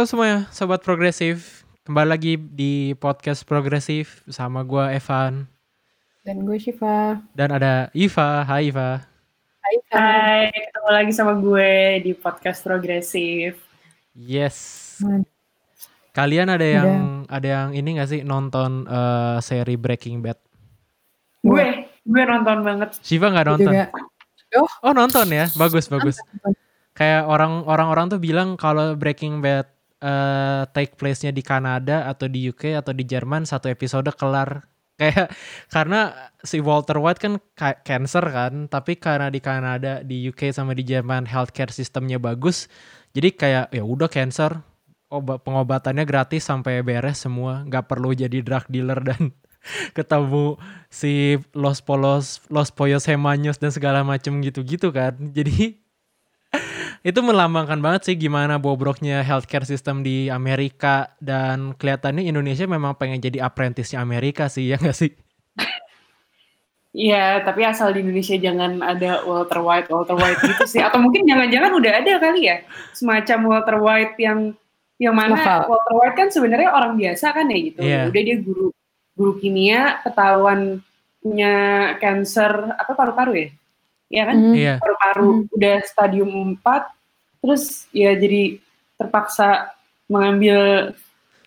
[0.00, 1.60] Halo semuanya, sobat progresif.
[1.84, 5.44] Kembali lagi di podcast progresif sama gua Evan
[6.24, 7.20] Dan gue Shiva.
[7.36, 8.40] dan ada Iva.
[8.48, 9.04] Hai Iva.
[9.60, 9.76] Hai.
[9.92, 13.60] Hai, ketemu lagi sama gue di podcast progresif.
[14.16, 14.56] Yes.
[15.04, 15.20] Hmm.
[16.16, 20.40] Kalian ada yang ada yang ini gak sih nonton eh, seri Breaking Bad?
[21.44, 22.96] Gue, gue nonton banget.
[23.04, 23.72] Shiva nggak Gue nonton?
[23.76, 23.84] juga.
[24.80, 26.16] Oh nonton ya, bagus bagus.
[26.40, 26.56] Nonton.
[26.96, 29.68] Kayak orang orang-orang tuh bilang kalau Breaking Bad
[30.00, 34.64] eh, take place-nya di Kanada atau di UK atau di Jerman satu episode kelar.
[35.00, 35.32] Kayak
[35.72, 36.12] karena
[36.44, 40.84] si Walter White kan ka- cancer kan, tapi karena di Kanada, di UK sama di
[40.84, 42.68] Jerman healthcare sistemnya bagus,
[43.16, 44.60] jadi kayak ya udah cancer
[45.10, 49.34] obat pengobatannya gratis sampai beres semua, nggak perlu jadi drug dealer dan
[49.92, 50.56] ketemu
[50.88, 55.16] si Los Polos, Los Pollos Hemaños dan segala macem gitu-gitu kan.
[55.36, 55.80] Jadi
[57.06, 63.20] itu melambangkan banget sih gimana bobroknya healthcare system di Amerika dan kelihatannya Indonesia memang pengen
[63.22, 65.12] jadi apprentice-nya Amerika sih ya nggak sih?
[66.90, 70.82] Iya, tapi asal di Indonesia jangan ada Walter White, Walter White gitu sih.
[70.82, 74.58] Atau mungkin jangan-jangan udah ada kali ya, semacam Walter White yang
[74.98, 75.60] yang mana Lokal.
[75.70, 77.78] Walter White kan sebenarnya orang biasa kan ya gitu.
[77.80, 78.10] Iya.
[78.10, 78.74] Udah dia guru
[79.14, 80.82] guru kimia, ketahuan
[81.22, 81.54] punya
[82.02, 83.48] cancer apa paru-paru ya?
[84.10, 84.36] Iya kan?
[84.52, 84.74] Iya.
[84.82, 86.90] paru-paru udah stadium 4
[87.40, 88.58] terus ya jadi
[88.98, 89.70] terpaksa
[90.10, 90.92] mengambil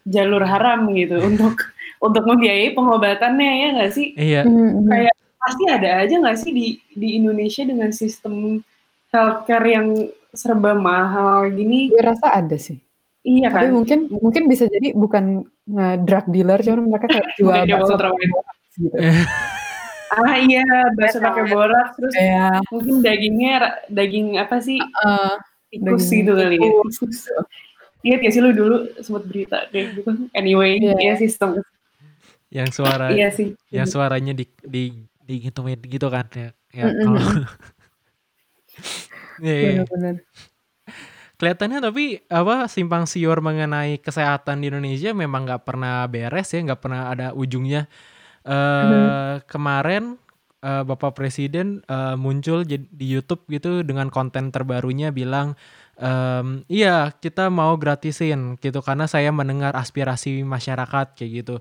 [0.08, 1.60] jalur haram gitu untuk
[2.00, 4.42] untuk membiayai pengobatannya ya nggak sih Iya.
[4.48, 8.64] Hmm, kayak pasti ada aja nggak sih di di Indonesia dengan sistem
[9.12, 9.88] healthcare yang
[10.34, 12.80] serba mahal gini Gue rasa ada sih.
[13.22, 15.46] iya Tapi kan mungkin mungkin bisa jadi bukan
[16.04, 17.96] drug dealer, cuman mereka kayak jual bakso
[18.80, 18.98] gitu.
[20.14, 23.54] ah iya bakso pakai borak terus Kayak mungkin dagingnya
[23.90, 25.34] daging apa sih eh,
[25.70, 26.70] tikus daging gitu kali ya
[28.04, 30.28] Ingat gak sih lu dulu sempat berita kayak gitu?
[30.36, 30.96] Anyway, Iya.
[31.00, 31.64] ya sistem.
[32.52, 33.56] Yang suara Iya sih.
[33.72, 34.92] yang suaranya di di
[35.24, 36.52] digituin gitu kan ya.
[36.76, 37.00] Ya Mm-mm.
[37.00, 37.24] kalau
[39.40, 39.72] Iya, iya.
[39.88, 40.16] benar-benar.
[41.40, 46.82] Kelihatannya tapi apa simpang siur mengenai kesehatan di Indonesia memang nggak pernah beres ya, nggak
[46.84, 47.88] pernah ada ujungnya.
[48.46, 50.18] Eh Kemarin
[50.64, 55.56] eh, Bapak Presiden eh, muncul di YouTube gitu dengan konten terbarunya bilang,
[56.00, 61.56] em, iya kita mau gratisin gitu karena saya mendengar aspirasi masyarakat kayak gitu.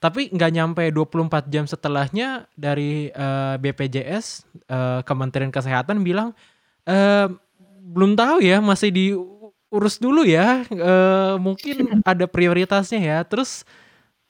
[0.00, 4.26] Tapi nggak nyampe 24 jam setelahnya dari eh, BPJS
[4.68, 6.32] eh, Kementerian Kesehatan bilang
[6.84, 7.28] eh
[7.84, 13.64] belum tahu ya masih diurus dulu ya Eh, mungkin ada prioritasnya ya terus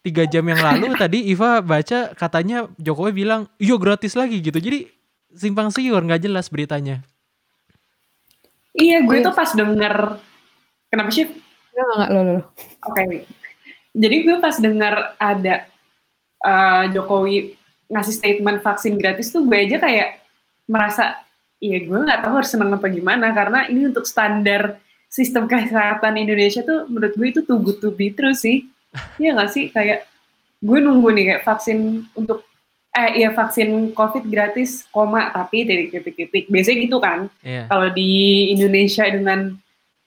[0.04, 4.86] tiga jam yang lalu tadi Iva baca katanya Jokowi bilang yo gratis lagi gitu jadi
[5.32, 7.02] simpang siur nggak jelas beritanya
[8.74, 10.18] Iya, gue tuh pas denger
[10.90, 11.30] kenapa sih?
[11.30, 12.38] Enggak enggak lo lo.
[12.90, 13.02] Oke.
[13.94, 15.54] Jadi gue pas denger ada
[16.42, 17.54] uh, Jokowi
[17.86, 20.18] ngasih statement vaksin gratis tuh gue aja kayak
[20.66, 21.22] merasa
[21.62, 26.66] iya gue nggak tahu harus seneng apa gimana karena ini untuk standar sistem kesehatan Indonesia
[26.66, 28.66] tuh menurut gue itu too good to be true sih.
[29.16, 30.06] Iya nggak sih kayak
[30.58, 31.78] gue nunggu nih kayak vaksin
[32.14, 32.46] untuk
[32.90, 37.66] eh iya vaksin COVID gratis koma tapi titik-titik-titik biasanya gitu kan Iya.
[37.66, 38.10] kalau di
[38.54, 39.58] Indonesia dengan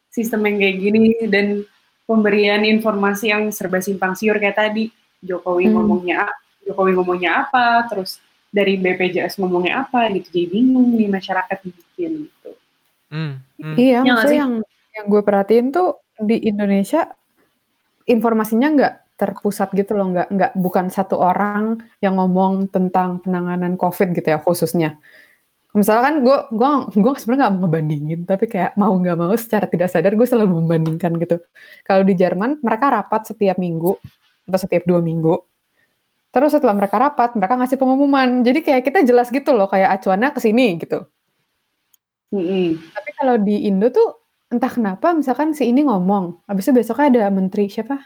[0.07, 1.67] sistem yang kayak gini dan
[2.07, 4.87] pemberian informasi yang serba simpang siur kayak tadi
[5.19, 5.75] Jokowi Hmm.
[5.75, 6.31] ngomongnya
[6.63, 12.51] Jokowi ngomongnya apa terus dari BPJS ngomongnya apa gitu jadi bingung nih masyarakat bikin gitu
[13.07, 13.75] Hmm, hmm.
[13.75, 14.53] Iya, Iya maksudnya yang
[14.95, 17.11] yang gue perhatiin tuh di Indonesia
[18.07, 24.15] informasinya nggak terpusat gitu loh, nggak nggak bukan satu orang yang ngomong tentang penanganan COVID
[24.15, 24.95] gitu ya khususnya.
[25.75, 29.91] Misalkan gue gue gue sebenarnya nggak mau ngebandingin, tapi kayak mau nggak mau secara tidak
[29.91, 31.37] sadar gue selalu membandingkan gitu.
[31.83, 33.93] Kalau di Jerman mereka rapat setiap minggu
[34.47, 35.37] atau setiap dua minggu.
[36.31, 38.45] Terus setelah mereka rapat, mereka ngasih pengumuman.
[38.45, 41.07] Jadi kayak kita jelas gitu loh, kayak acuannya ke sini gitu.
[42.29, 42.77] Mm-mm.
[42.93, 47.23] Tapi kalau di Indo tuh entah kenapa misalkan si ini ngomong, habis itu besoknya ada
[47.33, 47.99] menteri siapa?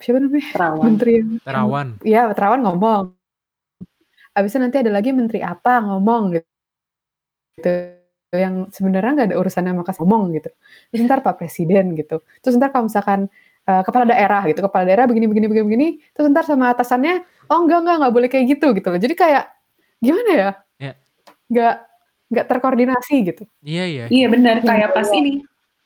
[0.00, 0.48] Siapa namanya?
[0.52, 3.04] Terawan Menteri yang Terawan Iya, Terawan ngomong.
[4.34, 6.48] Habis itu nanti ada lagi menteri apa ngomong gitu.
[7.62, 7.72] Gitu.
[8.34, 10.50] Yang sebenarnya nggak ada urusannya sama kas ngomong gitu.
[10.90, 12.20] Terus ntar Pak Presiden gitu.
[12.42, 13.30] Terus ntar kalau misalkan
[13.64, 17.58] eh, kepala daerah gitu, kepala daerah begini begini begini begini, terus ntar sama atasannya, oh
[17.62, 18.98] enggak enggak nggak boleh kayak gitu gitu loh.
[18.98, 19.44] Jadi kayak
[20.02, 20.50] gimana ya?
[20.82, 20.92] Ya.
[21.46, 21.74] Nggak
[22.34, 23.42] nggak terkoordinasi gitu.
[23.62, 25.20] iya iya iya benar kayak pas kedua.
[25.22, 25.32] ini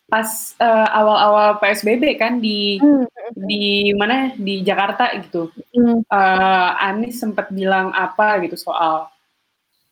[0.09, 3.05] pas eh, awal-awal PSBB kan di Hmm.
[3.37, 6.01] di mana di Jakarta gitu Hmm.
[6.01, 9.05] eh Anies sempat bilang apa gitu soal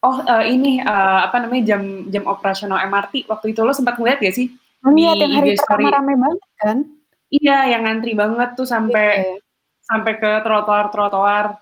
[0.00, 4.24] oh eh, ini eh, apa namanya jam jam operasional MRT waktu itu lo sempat ngeliat
[4.24, 4.48] gak sih
[4.86, 6.78] Lihat Di yang hari pertama rame banget kan?
[7.26, 9.34] Iya, yang ngantri banget tuh sampai Iya.
[9.82, 11.58] sampai ke trotoar-trotoar.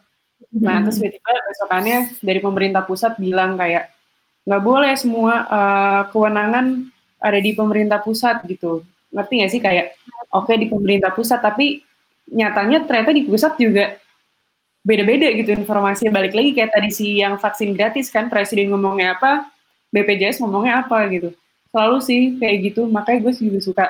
[0.60, 3.88] Nah, terus tiba-tiba besokannya dari pemerintah pusat bilang kayak,
[4.44, 6.66] "Nggak boleh semua, eee, kewenangan
[7.24, 8.84] ada di pemerintah pusat," gitu.
[9.08, 9.60] Ngerti nggak sih?
[9.64, 9.96] Kayak,
[10.28, 11.80] oke di pemerintah pusat, tapi
[12.28, 13.96] nyatanya ternyata di pusat juga
[14.84, 16.12] beda-beda gitu informasinya.
[16.12, 19.48] Balik lagi kayak tadi si yang vaksin gratis kan, presiden ngomongnya apa,
[19.88, 21.32] BPJS ngomongnya apa gitu.
[21.72, 23.86] Selalu sih kayak gitu, makanya gue juga suka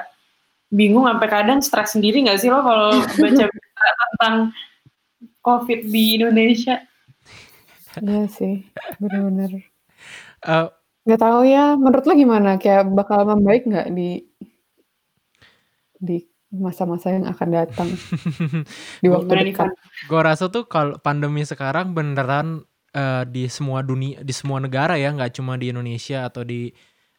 [0.71, 4.37] bingung sampai kadang stres sendiri nggak sih lo kalau baca berita tentang
[5.43, 6.83] COVID di Indonesia?
[7.99, 8.67] Iya sih,
[9.03, 9.67] bener-bener.
[10.43, 10.67] Eee
[11.07, 12.49] Nggak tahu ya, menurut lo gimana?
[12.57, 14.25] Kayak bakal membaik nggak di
[16.01, 16.17] di
[16.55, 17.89] masa-masa yang akan datang?
[19.03, 19.71] Di waktu Gimana nih, dekat?
[19.75, 19.75] Van?
[20.09, 22.63] gua rasa tuh kalau pandemi sekarang beneran,
[22.95, 26.71] eee, di semua dunia di semua negara ya, nggak cuma di Indonesia atau di,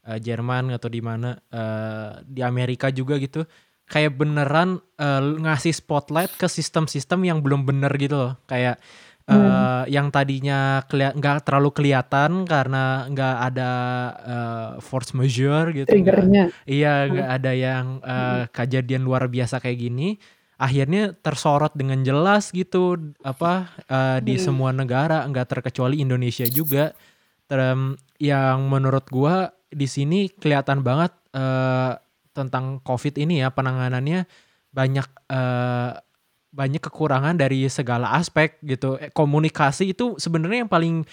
[0.08, 3.44] eee, Jerman atau di mana, eee, di Amerika juga gitu.
[3.90, 8.34] Kayak beneran, eee, ngasih spotlight ke sistem-sistem yang belum bener gitu loh.
[8.50, 8.80] Kayak,
[9.30, 9.66] Hmm.
[9.66, 13.72] eee, yang tadinya nggak terlalu kelihatan karena nggak ada,
[14.26, 16.46] eee, force majeure gitu, nggak Trigger-nya.
[16.70, 17.12] iya, Hmm.
[17.12, 20.18] nggak ada yang, eee, kejadian luar biasa kayak gini,
[20.62, 24.36] akhirnya tersorot dengan jelas gitu, apa, eee, di Hmm.
[24.42, 26.94] semua negara, nggak terkecuali Indonesia juga.
[27.50, 31.94] Terem yang menurut gua di sini kelihatan banget, eee,
[32.36, 34.26] tentang COVID ini ya, penanganannya
[34.76, 35.92] banyak, eee,
[36.56, 38.96] banyak kekurangan dari segala aspek gitu.
[38.98, 41.04] E komunikasi itu sebenarnya yang paling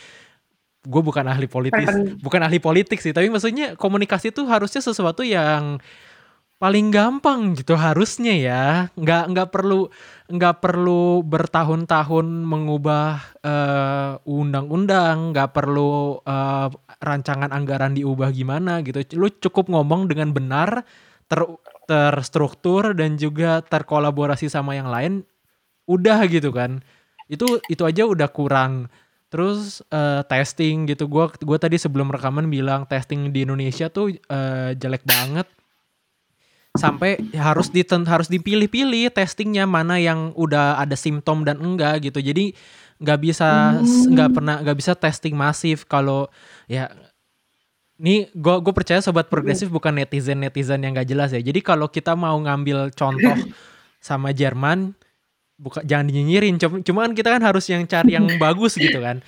[0.87, 5.79] gue bukan ahli politis, bukan ahli politik sih, tapi maksudnya komunikasi itu harusnya sesuatu yang
[6.62, 8.65] paling gampang gitu harusnya ya.
[8.99, 9.91] Nggak nggak perlu
[10.31, 16.67] nggak perlu bertahun-tahun mengubah, eee, undang-undang, nggak perlu, eee,
[17.03, 19.03] rancangan anggaran diubah gimana gitu.
[19.19, 20.87] Lu cukup ngomong dengan benar,
[21.31, 21.41] ter
[21.91, 25.23] terstruktur dan juga terkolaborasi sama yang lain,
[25.88, 26.81] udah gitu kan.
[27.31, 28.90] Itu itu aja udah kurang.
[29.32, 34.76] Terus, eee, testing gitu, gua gua tadi sebelum rekaman bilang testing di Indonesia tuh, eee,
[34.76, 35.49] jelek banget.
[36.73, 42.25] Sampai harus diten harus dipilih-pilih testingnya, mana yang udah ada simptom dan enggak gitu.
[42.25, 42.56] Jadi
[42.96, 44.37] nggak bisa nggak Mmm.
[44.37, 46.31] pernah nggak bisa testing masif kalau
[46.70, 46.88] ya
[48.00, 51.43] nih gue gue percaya sobat progresif bukan netizen-netizen yang nggak jelas ya.
[51.44, 53.37] Jadi kalau kita mau ngambil contoh
[54.02, 54.96] sama Jerman,
[55.62, 59.23] buka jangan dinyinyirin, cuman kita kan harus yang cari yang bagus gitu kan.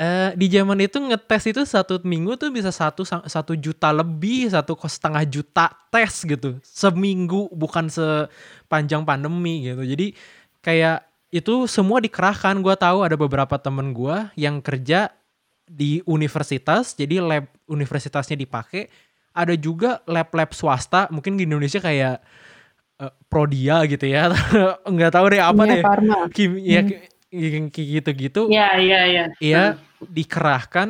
[0.00, 4.48] Eee, di Jerman itu ngetes itu 1 minggu tuh bisa 1 sa 1 juta lebih,
[4.48, 9.84] 1,5 juta tes gitu, seminggu, bukan sepanjang pandemi gitu.
[9.84, 10.16] Jadi
[10.64, 12.56] kayak itu semua dikerahkan.
[12.64, 15.12] Gua tahu ada beberapa temen gua yang kerja
[15.68, 18.88] di universitas, jadi lab universitasnya dipakai.
[19.30, 22.18] Ada juga lab-lab swasta, mungkin di Indonesia kayak,
[23.00, 24.28] eee, Prodia gitu ya,
[24.94, 26.18] nggak tahu deh apa Kimia deh, Farma.
[26.34, 26.80] kim ya
[27.32, 28.50] yang kayak gitu-gitu.
[28.50, 29.24] Iya iya iya.
[29.40, 30.06] Iya, Heeh.
[30.10, 30.88] dikerahkan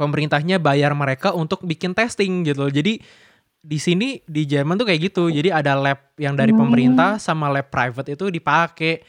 [0.00, 2.72] pemerintahnya bayar mereka untuk bikin testing gitu loh.
[2.72, 3.00] Jadi
[3.60, 5.28] di sini di Jerman tuh kayak gitu.
[5.28, 6.60] Jadi ada lab yang dari Mmm.
[6.60, 9.04] pemerintah sama lab private itu dipakai.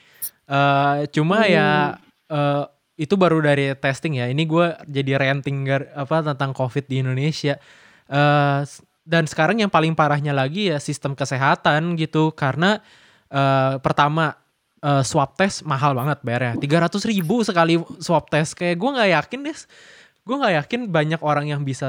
[0.49, 2.35] Eee, cuma ya, Mmm.
[2.35, 2.63] eee,
[3.07, 4.27] itu baru dari testing ya.
[4.29, 5.65] Ini gua jadi ranting
[5.95, 7.55] apa, tentang COVID di Indonesia.
[8.65, 12.31] S dan sekarang yang paling parahnya lagi ya sistem kesehatan gitu.
[12.33, 12.79] Karena,
[13.31, 14.35] eee, pertama,
[14.83, 18.53] eee, swab test mahal banget bayarnya, Rp300.000 sekali swab test.
[18.57, 19.57] Kayak gua nggak yakin deh,
[20.25, 21.87] gua nggak yakin banyak orang yang bisa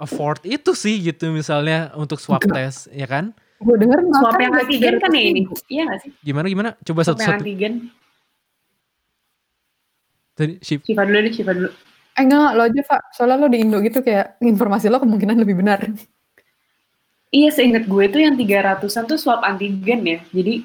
[0.00, 2.56] afford itu sih gitu misalnya untuk swab Enggak.
[2.72, 3.32] test, ya kan?
[3.56, 5.42] Gue denger Swab yang antigen kan ya ini?
[5.48, 5.72] 300.000.
[5.72, 6.10] Iya nggak sih?
[6.20, 6.70] Gimana gimana?
[6.84, 7.40] Coba Swab yang satu-satu.
[7.40, 7.72] antigen.
[10.36, 10.60] Tadi.
[10.60, 11.68] Syifa dulu deh, dulu.
[12.16, 15.56] Eh enggak lo aja Fa, soalnya lo di Indo gitu kayak informasi lo kemungkinan lebih
[15.64, 15.80] benar.
[17.36, 20.18] Iya, seinget gue tuh yang 300-an tuh swab antigen ya.
[20.32, 20.64] Jadi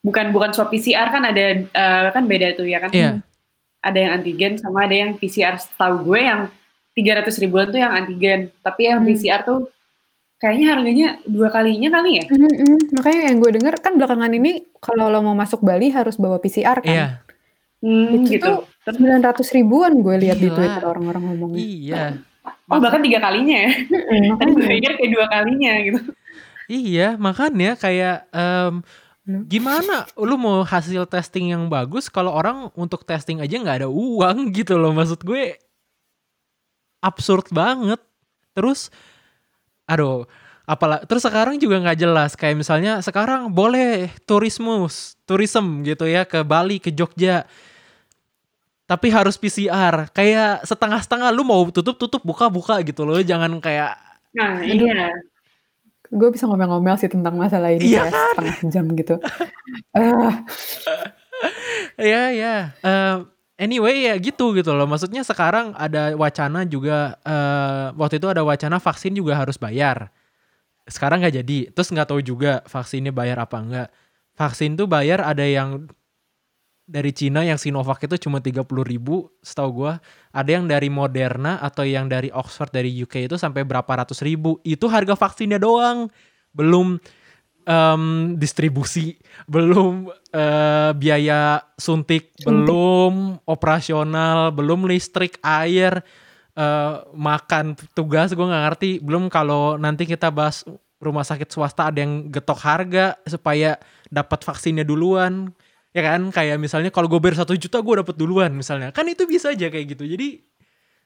[0.00, 2.90] bukan bukan swab PCR kan ada eee, kan beda tuh ya kan?
[2.96, 3.10] Iya.
[3.84, 5.60] Ada yang antigen sama ada yang PCR.
[5.60, 6.40] Setahu gue yang
[6.96, 9.12] 300 ribuan tuh yang antigen, tapi yang Mmm.
[9.12, 9.68] PCR tuh
[10.40, 12.24] kayaknya harganya 2 kalinya kali ya?
[12.32, 16.16] Mhm mhm, makanya yang gue denger kan belakangan ini kalau lo mau masuk Bali harus
[16.16, 16.88] bawa PCR kan.
[16.88, 17.06] Iya.
[17.84, 18.44] Hmm, Itu gitu.
[18.48, 18.56] tuh
[18.88, 20.48] 900 ribuan gue lihat di.
[20.48, 21.60] Twitter orang-orang ngomongnya.
[21.60, 22.04] Iya.
[22.44, 23.70] Oh, bahkan 3 kalinya ya?
[24.36, 26.00] Tadi gue pikir kayak 2 kalinya gitu.
[26.68, 28.28] Iya, makanya kayak,
[29.24, 29.48] Hmm.
[29.48, 34.52] gimana lu mau hasil testing yang bagus kalau orang untuk testing aja nggak ada uang
[34.52, 34.92] gitu loh.
[34.92, 35.56] Maksud gue
[37.00, 37.96] absurd banget.
[38.52, 38.92] Terus
[39.88, 40.28] aduh,
[40.68, 46.44] apala terus sekarang juga nggak jelas, kayak misalnya sekarang boleh turismus tourism gitu ya ke
[46.44, 47.48] Bali, ke Jogja.
[48.84, 53.16] Tapi harus PCR, kayak setengah-setengah, lu mau tutup, tutup, buka, buka gitu loh.
[53.16, 53.96] Jangan kayak
[54.34, 54.90] Nah, Aduh.
[54.90, 55.14] iya.
[56.14, 58.26] gue bisa ngomel-ngomel sih tentang masalah ini Iya kayak kan?
[58.34, 59.14] setengah jam gitu.
[61.98, 62.54] Iya ya.
[62.82, 63.14] Eh,
[63.58, 64.86] anyway ya gitu gitu loh.
[64.86, 70.10] Maksudnya sekarang ada wacana juga eh waktu itu ada wacana vaksin juga harus bayar.
[70.86, 71.58] Sekarang nggak jadi.
[71.74, 73.88] Terus nggak tahu juga vaksinnya bayar apa enggak.
[74.34, 75.86] Vaksin tuh bayar ada yang
[76.84, 80.04] dari Cina yang Sinovac itu cuma 30 ribu setahu gua.
[80.36, 84.60] Ada yang dari Moderna atau yang dari Oxford dari UK itu sampai berapa ratus ribu.
[84.60, 86.12] Itu harga vaksinnya doang.
[86.52, 87.00] Belum
[87.64, 89.16] em, distribusi,
[89.52, 92.44] belum eh, biaya suntik, Suntik.
[92.44, 96.04] belum operasional, belum listrik, air,
[96.52, 98.90] eh, makan, tugas gue nggak ngerti.
[99.00, 100.68] Belum kalau nanti kita bahas
[101.00, 103.80] rumah sakit swasta ada yang getok harga supaya
[104.12, 105.52] dapat vaksinnya duluan.
[105.94, 108.90] Ya kan, kayak misalnya kalau gue bayar satu juta gue dapat duluan misalnya.
[108.90, 110.02] Kan itu bisa aja kayak gitu.
[110.02, 110.42] Jadi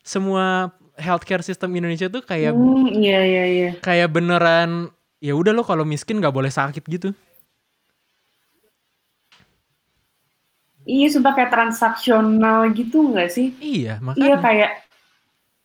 [0.00, 3.70] semua healthcare system Indonesia tuh kayak Hmm, iya iya iya.
[3.84, 4.88] kayak beneran
[5.20, 7.12] ya udah lo kalau miskin nggak boleh sakit gitu.
[10.88, 13.52] Iya, sumpah kayak transaksional gitu nggak sih?
[13.60, 14.36] Iya, Iya makanya.
[14.40, 14.70] kayak,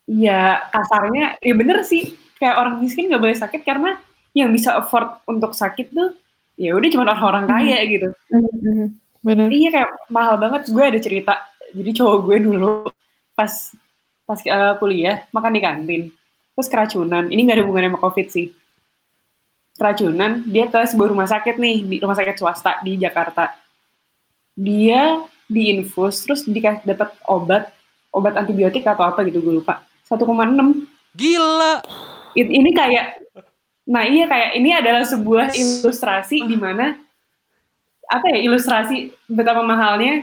[0.04, 3.96] ya kasarnya, ya bener sih kayak orang miskin nggak boleh sakit karena
[4.36, 6.12] yang bisa afford untuk sakit tuh
[6.60, 7.52] ya udah cuma orang-orang Mhm.
[7.56, 8.08] kaya gitu.
[8.28, 9.00] mhm.
[9.24, 9.48] Bener.
[9.48, 10.68] Iya kayak mahal banget.
[10.68, 11.34] Gue ada cerita.
[11.72, 12.70] Jadi cowok gue dulu
[13.32, 13.50] pas
[14.28, 16.02] pas eh, kuliah makan di kantin,
[16.52, 17.24] terus keracunan.
[17.32, 18.46] Ini nggak ada hubungannya sama covid sih.
[19.74, 23.50] Keracunan, dia ke sebuah rumah sakit nih, di rumah sakit swasta di Jakarta.
[24.54, 25.18] Dia
[25.50, 27.74] diinfus, terus dikasih dapat obat,
[28.14, 29.82] obat antibiotik atau apa gitu gue lupa.
[30.06, 30.86] 1,6.
[31.18, 31.82] Gila.
[32.38, 33.18] It- ini kayak,
[33.82, 36.94] nah iya kayak ini adalah sebuah ilustrasi di mana
[38.08, 38.96] apa ya ilustrasi
[39.26, 40.22] betapa mahalnya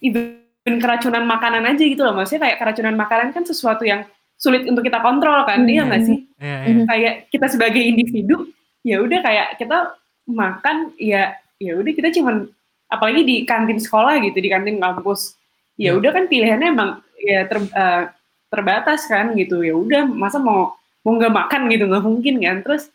[0.00, 0.38] even
[0.78, 4.06] keracunan makanan aja gitu loh maksudnya kayak keracunan makanan kan sesuatu yang
[4.36, 6.72] sulit untuk kita kontrol kan iya nggak sih Iya, iya.
[6.74, 6.84] Mhm.
[6.90, 8.50] kayak kita sebagai individu
[8.82, 9.94] ya udah kayak kita
[10.26, 12.50] makan ya ya udah kita cuman
[12.88, 15.38] apalagi di kantin sekolah gitu di kantin kampus
[15.78, 15.98] ya Ya.
[15.98, 16.90] udah kan pilihannya emang
[17.22, 18.02] ya ter- eh,
[18.50, 22.90] terbatas kan gitu ya udah masa mau mau nggak makan gitu nggak mungkin kan terus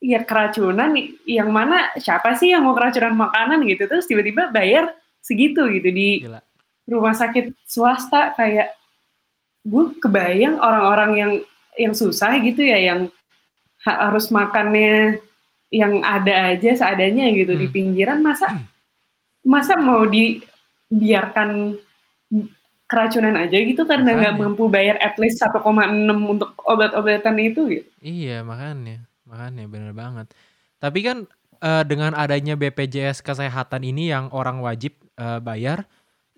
[0.00, 0.96] ya keracunan
[1.28, 4.88] yang mana siapa sih yang mau keracunan makanan gitu terus tiba-tiba bayar
[5.20, 6.40] segitu gitu di Gila.
[6.88, 8.72] rumah sakit swasta kayak
[9.60, 11.32] gue kebayang orang-orang yang
[11.76, 13.12] yang susah gitu ya yang
[13.84, 15.20] ha- harus makannya
[15.68, 17.74] yang ada aja seadanya gitu di Hmm.
[17.76, 18.56] pinggiran masa
[19.44, 21.76] masa mau dibiarkan
[22.90, 25.62] keracunan aja gitu karena nggak mampu bayar at least 1,6
[26.26, 27.88] untuk obat-obatan itu gitu.
[28.02, 29.06] Iya, makanya.
[29.30, 30.26] Makanya bener banget.
[30.82, 31.30] Tapi kan
[31.62, 35.86] eh, dengan adanya BPJS kesehatan ini yang orang wajib eh, bayar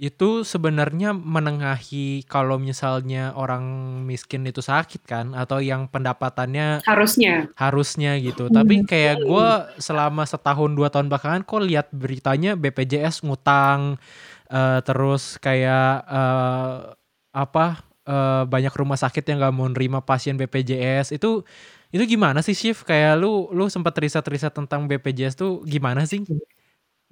[0.03, 3.63] itu sebenarnya menengahi kalau misalnya orang
[4.03, 7.47] miskin itu sakit kan atau yang pendapatannya Harusnya.
[7.55, 8.51] harusnya gitu.
[8.51, 8.57] Hmm.
[8.59, 14.01] Tapi kayak gue selama setahun dua tahun belakangan kok lihat beritanya BPJS ngutang
[14.51, 16.77] eh, terus kayak eh,
[17.31, 17.67] apa
[18.03, 21.47] eh, banyak rumah sakit yang gak mau nerima pasien BPJS itu
[21.93, 26.25] itu gimana sih Shift kayak lu lu sempat riset-riset tentang BPJS tuh gimana sih?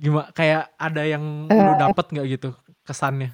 [0.00, 1.76] Gimana kayak ada yang lu Eh.
[1.78, 2.48] dapat nggak gitu
[2.82, 3.30] kesannya?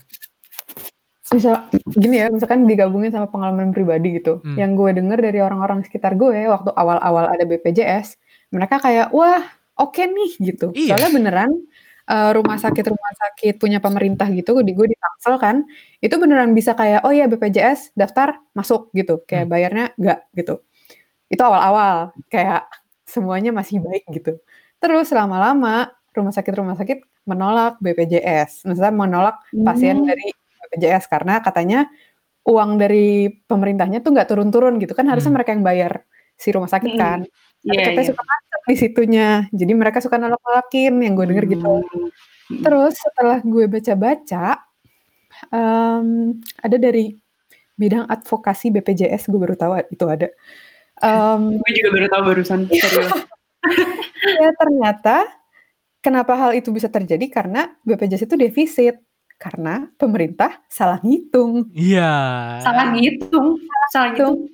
[1.26, 4.38] Misal gini ya, misalkan digabungin sama pengalaman pribadi gitu.
[4.46, 4.54] Hmm.
[4.54, 8.14] Yang gue denger dari orang-orang sekitar gue waktu awal-awal ada BPJS,
[8.54, 9.42] mereka kayak wah
[9.74, 10.70] oke nih gitu.
[10.70, 10.94] Iya.
[10.94, 11.50] Soalnya beneran
[12.06, 15.56] eh, rumah sakit rumah sakit punya pemerintah gitu di gue di Tangsel kan,
[15.98, 19.52] itu beneran bisa kayak oh ya BPJS daftar masuk gitu, kayak Hmm.
[19.52, 20.62] bayarnya enggak gitu.
[21.36, 22.64] Itu awal-awal kayak
[23.04, 24.40] semuanya masih baik gitu.
[24.80, 30.08] Terus lama-lama rumah sakit rumah sakit menolak BPJS, misalnya menolak pasien Hmm.
[30.08, 30.32] dari
[30.66, 31.86] BPJS karena katanya
[32.46, 35.38] uang dari pemerintahnya tuh nggak turun-turun gitu kan harusnya Hmm.
[35.42, 35.92] mereka yang bayar
[36.38, 37.00] si rumah sakit Hmm.
[37.00, 37.18] kan.
[37.66, 38.10] Tapi Iya, katanya iya.
[38.14, 39.28] suka macet di situnya.
[39.50, 41.72] Jadi mereka suka nolak-nolakin yang gue denger gitu.
[41.82, 42.08] Hmm.
[42.62, 44.44] Terus setelah gue baca-baca
[45.52, 46.06] em,
[46.62, 47.12] ada dari
[47.76, 50.28] bidang advokasi BPJS gue baru tahu itu ada.
[51.04, 52.60] Em, Gue juga baru tahu barusan
[54.40, 55.28] ya ternyata
[56.00, 58.96] kenapa hal itu bisa terjadi karena BPJS itu defisit
[59.36, 61.68] karena pemerintah salah ngitung.
[61.76, 62.12] Iya.
[62.64, 63.60] salah ngitung,
[63.92, 64.48] salah ngitung.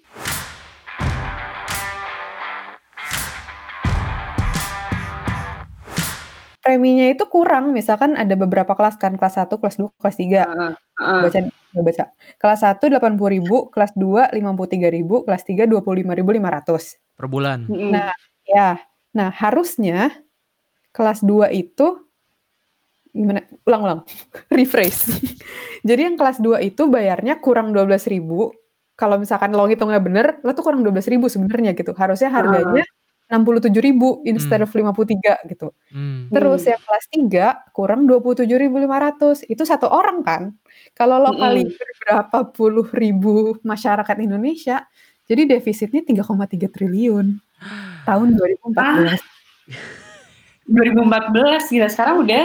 [6.63, 10.47] Preminya itu kurang, misalkan ada beberapa kelas kan, kelas 1, kelas 2, kelas 3.
[10.47, 11.23] Heeh, heeh.
[11.27, 11.39] Baca
[11.83, 12.05] baca.
[12.39, 17.03] Kelas 1 80.000, kelas 2 53.000, kelas 3 25.500.
[17.19, 17.67] Per bulan.
[17.67, 18.15] Nah,
[18.47, 18.79] ya.
[19.11, 20.15] Nah, harusnya
[20.95, 22.07] kelas 2 itu
[23.11, 23.43] gimana?
[23.67, 24.07] Ulang-ulang.
[24.55, 25.11] Rephrase.
[25.89, 28.55] Jadi yang kelas 2 itu bayarnya kurang 12.000
[28.95, 31.91] kalau misalkan lo ngitungnya bener, lo tuh kurang 12.000 sebenarnya gitu.
[31.97, 32.87] Harusnya harganya
[33.33, 33.73] 67.000
[34.23, 34.67] instead Hmm.
[34.67, 35.73] of 53 gitu.
[35.89, 36.29] Hmm.
[36.29, 36.71] Terus Hmm.
[36.77, 39.41] yang kelas 3 kurang 27.500.
[39.49, 40.43] Itu satu orang kan.
[40.93, 41.97] Kalau lo kali Mm-mm.
[42.05, 44.85] berapa puluh ribu masyarakat Indonesia,
[45.25, 47.41] jadi defisitnya 3,3 triliun
[48.05, 49.17] tahun 2014.
[50.69, 52.45] 2014 gila sekarang udah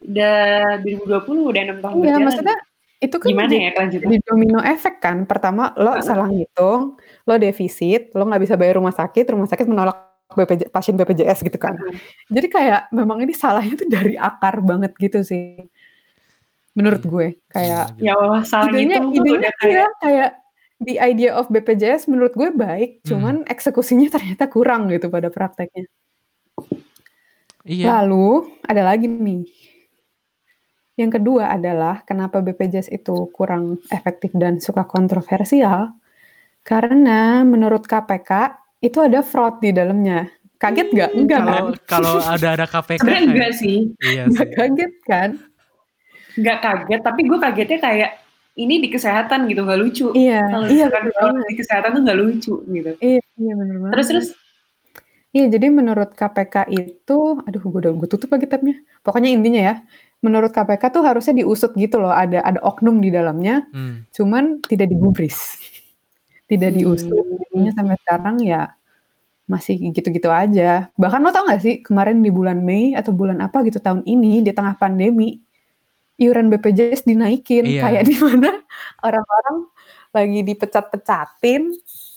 [0.00, 0.36] udah
[0.82, 2.24] 2020 udah enam tahun Iya, berjalan.
[2.26, 2.56] maksudnya
[3.00, 4.04] itu kan gimana ya kelanjutan?
[4.06, 5.24] jadi domino efek kan.
[5.24, 10.09] Pertama lo salah ngitung, lo defisit, lo nggak bisa bayar rumah sakit, rumah sakit menolak
[10.34, 11.74] BPJ, pasien BPJS gitu kan.
[11.74, 11.98] Heeh.
[12.30, 15.58] Jadi kayak memang ini salahnya tuh dari akar banget gitu sih.
[16.78, 20.30] Menurut gue kayak Gila, Ya Allah, salah idenya tuh idenya iya kayak kayak
[20.80, 23.06] the idea of BPJS menurut gue baik, Hmm.
[23.10, 25.90] cuman eksekusinya ternyata kurang gitu pada prakteknya.
[27.66, 28.00] Iya.
[28.00, 29.44] Lalu ada lagi nih.
[30.96, 35.92] Yang kedua adalah kenapa BPJS itu kurang efektif dan suka kontroversial?
[36.60, 40.28] Karena menurut KPK itu ada fraud di dalamnya.
[40.56, 41.10] Kaget nggak?
[41.14, 41.48] Enggak kan?
[41.48, 44.48] Kalau kalau ada ada KPK sebenarnya kayak- enggak sih, Iya sih.
[44.50, 45.30] kaget kan?
[46.32, 48.10] enggak kaget, tapi gue kagetnya kayak
[48.54, 50.06] ini di kesehatan gitu nggak lucu.
[50.12, 51.44] Iya, Kalau iya banget.
[51.46, 52.90] di kesehatan tuh nggak lucu gitu.
[52.98, 53.92] Iya, iya bener banget.
[53.94, 54.26] Terus terus
[55.30, 58.74] Iya, jadi menurut KPK itu, aduh gue udah gue tutup lagi tabnya.
[59.00, 59.74] Pokoknya intinya ya,
[60.20, 64.02] menurut KPK tuh harusnya diusut gitu loh, ada ada oknum di dalamnya, Hmm.
[64.10, 65.54] cuman tidak digubris,
[66.50, 67.14] tidak diusut.
[67.14, 67.38] Hmm.
[67.46, 68.62] Jadinya sampai sekarang ya
[69.46, 70.90] masih gitu-gitu aja.
[70.94, 74.42] Bahkan lo tau gak sih kemarin di bulan Mei atau bulan apa gitu tahun ini
[74.42, 75.38] di tengah pandemi,
[76.18, 77.82] iuran BPJS dinaikin, Iya.
[77.82, 78.50] kayak di mana
[79.00, 79.56] orang-orang
[80.10, 81.62] lagi dipecat-pecatin,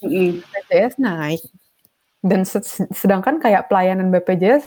[0.02, 1.41] mm, BPJS naik.
[2.22, 4.65] Dan se- sedangkan kayak pelayanan BPJS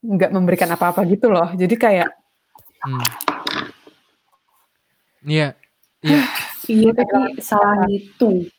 [0.00, 1.50] nggak memberikan apa-apa gitu loh.
[1.54, 2.10] Jadi kayak
[2.78, 3.02] Hmm.
[5.26, 5.58] Iya.
[5.98, 6.22] Iya.
[6.66, 8.50] iya tapi salah ngitung.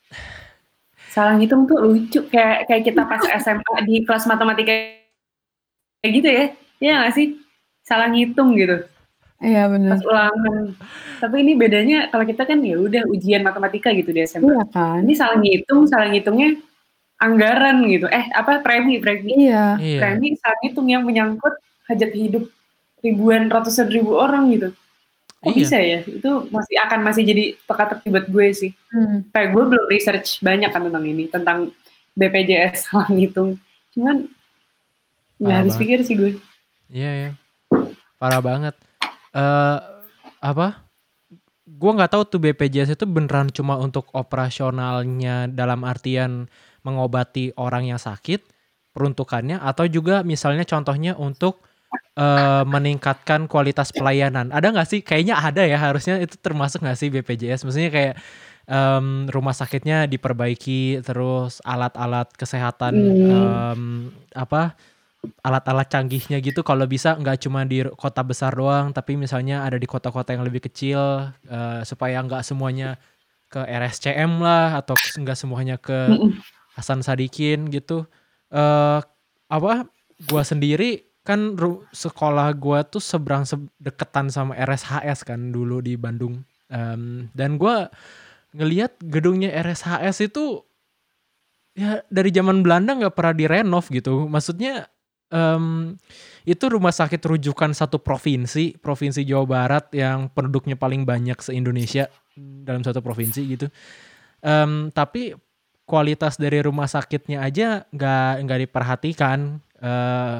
[1.10, 4.72] Salah ngitung tuh lucu kayak kayak kita pas SMA di kelas matematika
[6.00, 6.46] kayak gitu ya.
[6.80, 7.28] Iya nggak sih?
[7.84, 8.88] Salah ngitung gitu.
[9.40, 9.96] iya bener.
[9.96, 10.76] pas ulangan.
[11.24, 14.52] Tapi ini bedanya kalau kita kan ya udah ujian matematika gitu di SMA.
[14.52, 15.00] Iya kan?
[15.04, 16.60] Ini salah ngitung, salah ngitungnya
[17.20, 18.08] anggaran gitu.
[18.12, 19.48] Eh apa premi, premi.
[19.48, 19.80] Iya.
[19.80, 20.00] Iya.
[20.00, 21.56] Premi salah ngitung yang menyangkut
[21.88, 22.48] hajat hidup
[23.00, 24.70] ribuan ratusan ribu orang gitu.
[25.40, 25.56] Kok Iya.
[25.56, 26.00] bisa ya?
[26.04, 28.72] Itu masih akan masih jadi teka-teki buat gue sih.
[28.92, 29.24] Hmm.
[29.32, 31.58] Kayak gue belum research banyak kan tentang ini, tentang
[32.14, 33.56] BPJS salah ngitung.
[33.96, 34.28] Cuman
[35.40, 35.82] ya habis banget.
[35.82, 36.32] pikir sih gue.
[36.92, 37.30] Iya ya.
[38.20, 38.76] Parah banget.
[39.32, 39.78] Eh
[40.40, 40.84] apa?
[41.70, 46.50] Gua nggak tahu tuh BPJS itu beneran cuma untuk operasionalnya dalam artian
[46.82, 48.42] mengobati orang yang sakit
[48.92, 51.64] peruntukannya atau juga misalnya contohnya untuk
[52.18, 54.52] eh, meningkatkan kualitas pelayanan.
[54.52, 55.00] Ada nggak sih?
[55.02, 55.78] Kayaknya ada ya.
[55.78, 57.66] Harusnya itu termasuk nggak sih BPJS?
[57.66, 58.16] Maksudnya kayak
[58.70, 63.26] em, rumah sakitnya diperbaiki, terus alat-alat kesehatan Hmm.
[63.26, 63.82] em,
[64.38, 64.78] apa
[65.44, 69.84] alat-alat canggihnya gitu kalau bisa nggak cuma di kota besar doang tapi misalnya ada di
[69.84, 72.96] kota-kota yang lebih kecil eh, supaya nggak semuanya
[73.52, 76.08] ke RSCM lah atau nggak semuanya ke.
[76.78, 78.08] Hasan Sadikin gitu
[78.56, 79.00] eh
[79.52, 79.74] apa
[80.32, 81.54] gua sendiri kan
[81.94, 86.42] sekolah gua tuh seberang se- deketan sama RSHS kan dulu di Bandung.
[86.74, 87.94] Em, dan gua
[88.58, 90.66] ngelihat gedungnya RSHS itu
[91.78, 94.26] ya dari zaman Belanda nggak pernah direnov gitu.
[94.26, 94.90] Maksudnya
[95.30, 95.94] em,
[96.50, 102.10] itu rumah sakit rujukan satu provinsi provinsi Jawa Barat yang penduduknya paling banyak se Indonesia
[102.66, 103.68] dalam satu provinsi gitu.
[104.42, 105.38] Em, tapi
[105.86, 109.62] kualitas dari rumah sakitnya aja nggak nggak diperhatikan.
[109.78, 110.38] Eh,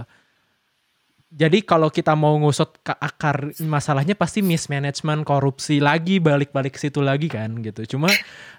[1.30, 7.06] jadi kalau kita mau ngusut ke akar masalahnya pasti mismanagement korupsi lagi balik-balik ke situ
[7.06, 8.10] lagi kan gitu cuma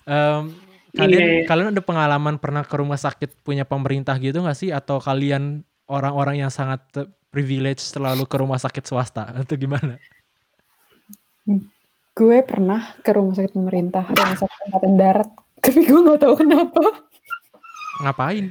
[0.07, 0.55] em,
[0.95, 1.43] kalian iya.
[1.51, 6.47] kalian ada pengalaman pernah ke rumah sakit punya pemerintah gitu nggak sih atau kalian orang-orang
[6.47, 6.83] yang sangat
[7.35, 9.99] privilege terlalu ke rumah sakit swasta atau gimana
[12.11, 15.31] Gue pernah ke rumah sakit pemerintah, rumah sakit angkatan darat.
[15.65, 16.85] Tapi gue nggak tahu kenapa.
[18.01, 18.49] ngapain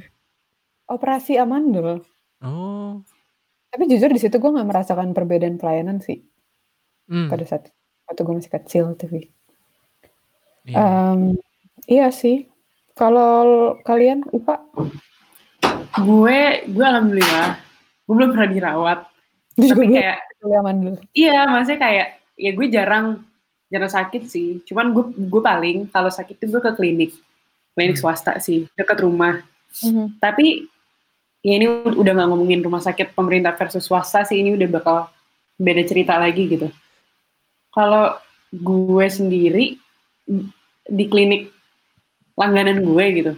[0.86, 2.06] Operasi amandel.
[2.38, 3.02] oh
[3.70, 6.18] Tapi jujur di situ gue nggak merasakan perbedaan pelayanan sih
[7.06, 7.70] hmm, pada saat
[8.10, 8.84] waktu gue masih kecil.
[8.98, 9.30] Tapi
[10.66, 10.76] iya.
[11.14, 11.38] Em,
[11.86, 12.50] iya sih.
[12.98, 14.60] Kalau kalian, Ipa,
[15.98, 17.58] Gue, gue alhamdulillah,
[18.06, 18.98] gue belum pernah dirawat.
[19.58, 20.18] juga Tapi belum kayak
[20.60, 20.94] amandel.
[21.16, 23.06] Iya, maksudnya kayak ya gue jarang
[23.72, 24.48] jarang sakit sih.
[24.66, 27.10] Cuman gue gue paling kalau sakit itu gue ke klinik,
[27.74, 28.02] klinik Hmm.
[28.02, 29.42] swasta sih dekat rumah.
[29.82, 30.18] Mhm.
[30.22, 30.66] Tapi
[31.40, 34.40] ya ini udah nggak ngomongin rumah sakit pemerintah versus swasta sih.
[34.40, 34.96] Ini udah bakal
[35.60, 36.68] beda cerita lagi gitu.
[37.70, 38.18] Kalau
[38.50, 39.78] gue sendiri
[40.90, 41.52] di klinik
[42.34, 43.32] langganan gue gitu.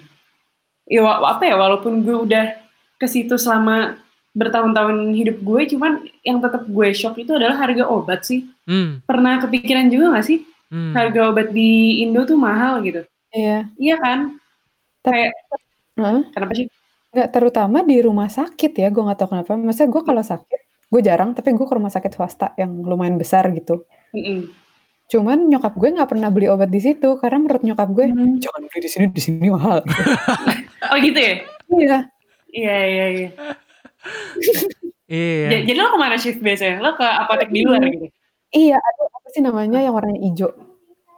[0.89, 2.59] Ya apa ya walaupun gue udah
[2.99, 3.99] ke situ selama
[4.33, 8.49] bertahun-tahun hidup gue, cuman yang tetap gue shock itu adalah harga obat sih.
[8.65, 9.05] Hmm.
[9.05, 10.41] Pernah kepikiran juga gak sih
[10.73, 10.97] Hmm.
[10.97, 13.05] harga obat di Indo tuh mahal gitu?
[13.29, 13.69] Iya.
[13.77, 14.19] Iya kan?
[15.05, 15.37] Kayak
[16.01, 16.21] Heeh.
[16.33, 16.67] kenapa sih?
[17.13, 19.53] Nggak terutama di rumah sakit ya, gue nggak tahu kenapa.
[19.55, 23.53] Maksudnya gue kalau sakit, gue jarang, tapi gue ke rumah sakit swasta yang lumayan besar
[23.53, 23.85] gitu.
[25.07, 28.41] Cuman nyokap gue nggak pernah beli obat di situ karena menurut nyokap gue Hmm.
[28.41, 29.85] jangan beli di sini, di sini mahal.
[30.83, 31.35] Oh gitu ya?
[31.71, 31.99] Iya.
[32.51, 33.29] Iya iya iya.
[35.07, 35.49] Iya.
[35.53, 36.81] Ja- Jadi lo ke mana shift biasanya?
[36.81, 38.09] Lo ke apotek di luar gitu?
[38.51, 40.51] Iya, ada apa sih namanya yang warnanya hijau?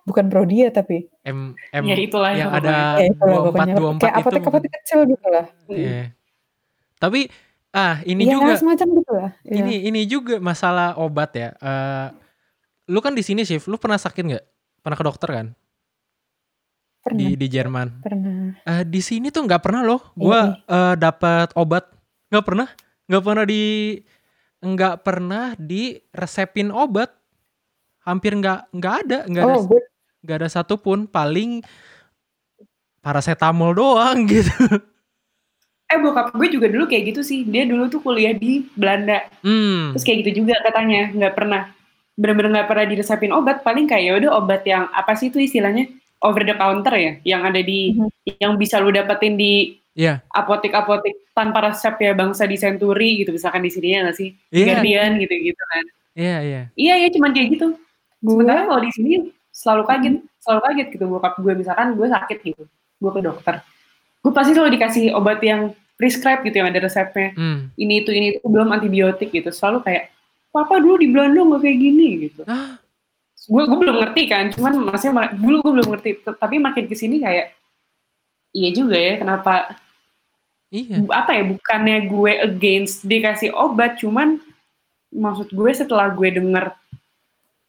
[0.05, 1.09] Bukan Prodia tapi.
[1.25, 4.21] M M Ya itulah yang ada Ya itu lah dua empat dua empat Kayak itu.
[4.29, 5.47] apotek-apotek kecil gitu lah.
[5.67, 6.13] Iya.
[7.01, 7.21] Tapi
[7.75, 9.31] ah ini Iya, juga semacam gitu lah.
[9.43, 9.57] Iya.
[9.65, 11.57] ini ini juga masalah obat ya.
[11.57, 12.07] Eh,
[12.93, 14.45] lu kan di sini shift, lu pernah sakit nggak?
[14.85, 15.49] Pernah ke dokter kan?
[17.01, 17.89] pernah, Di di Jerman.
[18.01, 18.57] pernah.
[18.65, 20.01] Eh, di sini tuh nggak pernah loh.
[20.01, 21.85] Iya, Gua eh, dapat obat
[22.29, 22.69] nggak pernah,
[23.09, 23.63] nggak pernah di
[24.61, 27.09] nggak pernah di resepin obat.
[28.05, 29.81] Hampir nggak nggak ada, nggak ada Oh, gue
[30.25, 31.05] nggak ada satupun.
[31.05, 31.61] Paling
[32.99, 34.51] paracetamol doang gitu.
[35.85, 37.45] Eh bokap gue juga dulu kayak gitu sih.
[37.45, 39.29] Dia dulu tuh kuliah di Belanda.
[39.45, 39.93] Hmm.
[39.93, 41.63] Terus kayak gitu juga katanya, nggak pernah
[42.17, 43.61] bener-bener nggak pernah diresepin obat.
[43.61, 45.93] Paling kayak ya udah obat yang apa sih itu istilahnya
[46.25, 48.09] over the counter ya, yang ada di, Mhm.
[48.41, 50.25] yang bisa lu dapetin di Iya.
[50.33, 54.81] apotek-apotek tanpa resep ya bangsa di Century gitu, misalkan di sini ya nggak sih, Iya.
[54.81, 55.85] Guardian gitu-gitu kan.
[56.17, 56.63] Iya iya.
[56.75, 57.67] Iya ya cuman kayak gitu.
[58.25, 59.13] gue Sementara kalau di sini
[59.55, 62.63] selalu kaget, selalu kaget gitu bokap gue misalkan gue sakit gitu,
[62.99, 63.63] gue ke dokter,
[64.19, 67.31] gue pasti selalu dikasih obat yang prescribe gitu yang ada resepnya.
[67.39, 67.71] Hmm.
[67.79, 70.11] Ini itu ini itu belum antibiotik gitu, selalu kayak
[70.51, 72.43] papa dulu di Belanda nggak kayak gini gitu.
[73.47, 76.97] Gue gue belum ngerti kan, cuman maksudnya ma- dulu gue belum ngerti, tapi makin ke
[76.99, 77.55] sini kayak
[78.51, 79.79] iya juga ya kenapa
[80.75, 81.07] Iya.
[81.07, 84.43] apa ya bukannya gue against dikasih obat, cuman
[85.15, 86.75] maksud gue setelah gue denger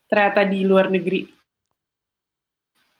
[0.10, 1.30] ternyata di luar negeri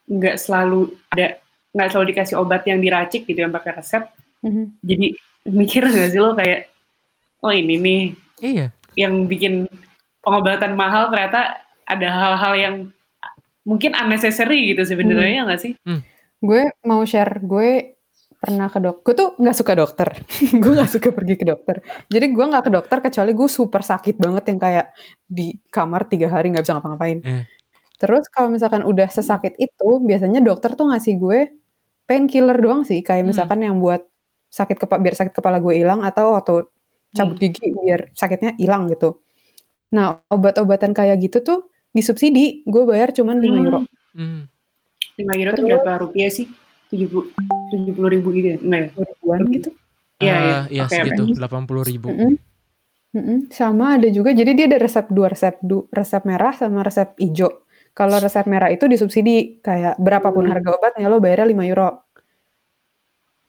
[0.06, 1.38] nggak selalu ada
[1.74, 4.04] nggak selalu dikasih obat yang diracik gitu yang pakai resep
[4.46, 4.78] Mhm.
[4.86, 5.08] jadi
[5.50, 6.70] mikir nggak sih lo kayak
[7.42, 8.04] oh ini nih
[8.42, 8.68] Iya.
[8.94, 9.66] yang bikin
[10.22, 12.76] pengobatan mahal ternyata ada hal-hal yang
[13.64, 15.74] mungkin unnecessary gitu sebenarnya nggak sih
[16.40, 17.96] gue mau share gue
[18.36, 19.02] pernah ke dokter.
[19.02, 20.08] Gue tuh nggak suka dokter.
[20.62, 21.82] gue nggak suka pergi ke dokter.
[22.06, 24.86] Jadi gue nggak ke dokter kecuali gue super sakit banget yang kayak
[25.26, 27.26] di kamar tiga hari nggak bisa ngapa-ngapain.
[27.26, 27.44] Eh.
[27.96, 31.40] Terus kalau misalkan udah sesakit itu, biasanya dokter tuh ngasih gue
[32.06, 33.00] painkiller doang sih.
[33.00, 33.30] Kayak Hmm.
[33.32, 34.04] misalkan yang buat
[34.52, 36.56] sakit kepala biar sakit kepala gue hilang atau atau
[37.12, 39.20] cabut gigi biar sakitnya hilang gitu.
[39.96, 41.60] Nah obat-obatan kayak gitu tuh
[41.92, 42.64] disubsidi.
[42.68, 43.80] Gue bayar cuman 5 euro.
[44.16, 44.48] Hmm.
[45.16, 46.48] 5 euro tuh berapa rupiah sih
[46.92, 47.32] 70
[47.72, 49.70] 70 ribu gitu ya enggak ya ribuan gitu.
[50.16, 50.58] Iya, Ah, iya.
[50.72, 51.36] iya Oke, segitu, oke.
[51.36, 52.08] 80 ribu.
[52.08, 52.34] Mm-mm.
[53.16, 53.38] Mm-mm.
[53.52, 57.52] Sama ada juga, jadi dia ada resep dua resep, du, resep merah sama resep hijau.
[57.96, 60.52] Kalau resep merah itu disubsidi, kayak berapapun Hmm.
[60.52, 61.90] harga obatnya lo bayarnya 5 euro.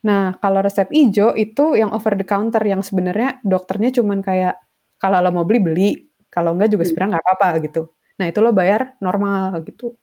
[0.07, 4.55] Nah, kalau resep hijau itu yang over the counter, yang sebenarnya dokternya cuman kayak,
[5.03, 5.91] kalau lo mau beli, beli.
[6.31, 6.91] Kalau enggak juga Hmm.
[6.95, 7.83] sebenarnya nggak apa-apa gitu.
[8.17, 9.99] Nah, itu lo bayar normal gitu.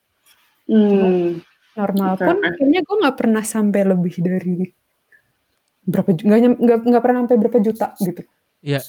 [0.67, 1.39] Hmm.
[1.73, 4.55] Normal pun kayaknya gue nggak pernah sampai lebih dari
[5.83, 8.21] berapa nggak nggak pernah sampai berapa juta gitu.
[8.59, 8.79] Iya.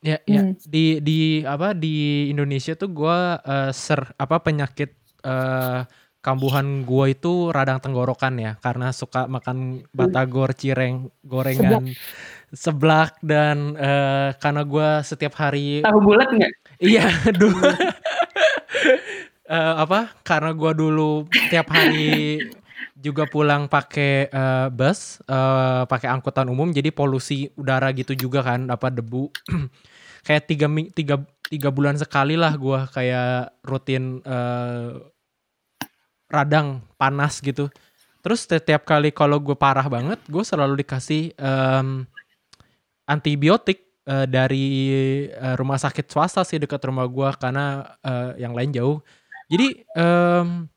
[0.00, 0.40] Ya, ya.
[0.48, 0.56] Hmm.
[0.64, 5.80] Di di apa di Indonesia tuh gua eh, ser apa penyakit eh,
[6.24, 11.92] kambuhan gua itu radang tenggorokan ya karena suka makan batagor, cireng, gorengan,
[12.48, 17.04] seblak dan eh, karena gua setiap hari tahu bulat nggak Iya,
[17.40, 17.60] dulu.
[19.50, 20.14] Eh, apa?
[20.22, 22.38] Karena gua dulu tiap hari
[23.00, 28.68] juga pulang pakai eh, bus, eh, pakai angkutan umum, jadi polusi udara gitu juga kan,
[28.68, 29.32] apa debu.
[30.26, 31.16] kayak tiga, tiga,
[31.48, 35.00] tiga bulan sekali lah gua kayak rutin eh,
[36.30, 37.68] radang panas gitu.
[38.20, 42.04] Terus setiap kali kalau gue parah banget, gue selalu dikasih em,
[43.08, 44.66] antibiotik eh, dari
[45.32, 48.98] eh, rumah sakit swasta sih dekat rumah gua karena eh, yang lain jauh.
[49.50, 50.70] Jadi em,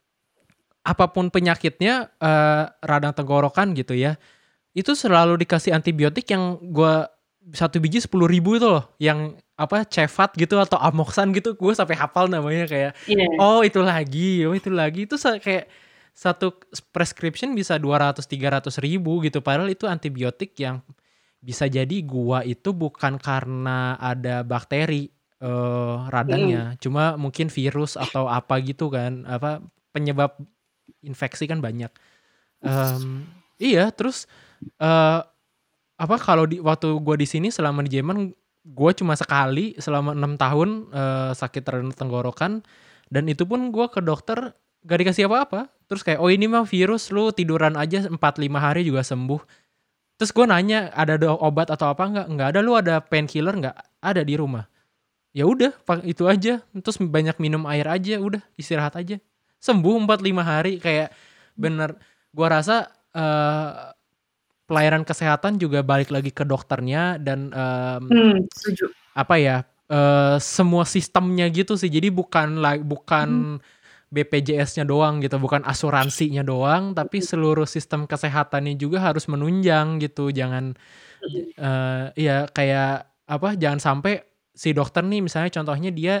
[0.84, 4.20] apa pun penyakitnya eh, radang tenggorokan gitu ya,
[4.76, 7.08] itu selalu dikasih antibiotik yang gua
[7.52, 11.94] satu biji sepuluh ribu itu loh, yang apa cefat gitu atau amoxan gitu, gue sampai
[11.94, 13.28] hafal namanya kayak iya.
[13.36, 15.04] Oh itu lagi, oh itu lagi.
[15.04, 15.68] Itu kayak
[16.16, 16.56] satu
[16.94, 20.80] prescription bisa 200-300 ribu gitu padahal itu antibiotik yang
[21.42, 26.80] bisa jadi gua itu bukan karena ada bakteri eh, radangnya.
[26.80, 29.60] Cuma mungkin virus atau apa gitu kan apa
[29.92, 30.34] penyebab
[31.04, 31.92] infeksi kan banyak.
[32.64, 33.28] Um,
[33.60, 34.24] iya, terus
[34.80, 35.20] uh,
[35.94, 38.32] apa kalau di waktu gue di sini selama di Jerman
[38.64, 42.64] gue cuma sekali selama enam tahun uh, sakit tenggorokan.
[43.12, 44.56] Dan itu pun gue ke dokter
[44.88, 45.68] gak dikasih apa-apa.
[45.86, 48.16] Terus kayak oh ini mah virus lu tiduran aja 4-5
[48.56, 49.40] hari juga sembuh.
[50.16, 52.26] Terus gue nanya ada obat atau apa nggak?
[52.32, 53.76] Nggak ada lu ada painkiller nggak?
[54.00, 54.64] Ada di rumah.
[55.36, 55.74] Ya udah
[56.06, 56.64] itu aja.
[56.64, 59.20] Terus banyak minum air aja udah istirahat aja
[59.64, 61.08] sembuh 4-5 hari kayak
[61.56, 61.96] bener.
[62.36, 63.96] Gue rasa uh,
[64.68, 68.92] pelayanan kesehatan juga balik lagi ke dokternya dan um, hmm, setuju.
[69.16, 69.56] apa ya
[69.88, 71.88] uh, semua sistemnya gitu sih.
[71.88, 74.12] Jadi bukan bukan hmm.
[74.12, 80.28] BPJS-nya doang gitu bukan asuransinya doang tapi seluruh sistem kesehatannya juga harus menunjang gitu.
[80.28, 80.76] Jangan
[81.56, 84.20] uh, ya kayak apa jangan sampai
[84.52, 86.14] si dokter nih misalnya contohnya dia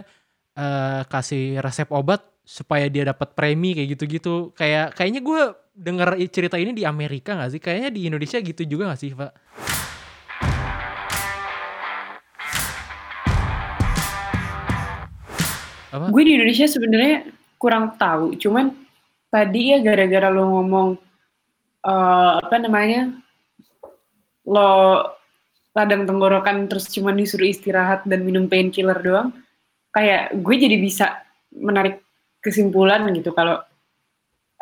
[0.56, 5.42] uh, kasih resep obat supaya dia dapat premi kayak gitu-gitu kayak kayaknya gue
[5.74, 7.60] denger cerita ini di Amerika gak sih?
[7.60, 9.32] Kayaknya di Indonesia gitu juga gak sih, Pak?
[15.94, 16.04] Apa?
[16.10, 17.26] Gue di Indonesia sebenarnya
[17.58, 18.76] kurang tahu, cuman
[19.32, 20.88] tadi ya gara-gara lo ngomong
[21.86, 23.14] uh, apa namanya
[24.44, 25.00] lo
[25.74, 29.34] radang tenggorokan terus cuma disuruh istirahat dan minum painkiller doang,
[29.90, 32.03] kayak gue jadi bisa menarik
[32.44, 33.64] kesimpulan gitu kalau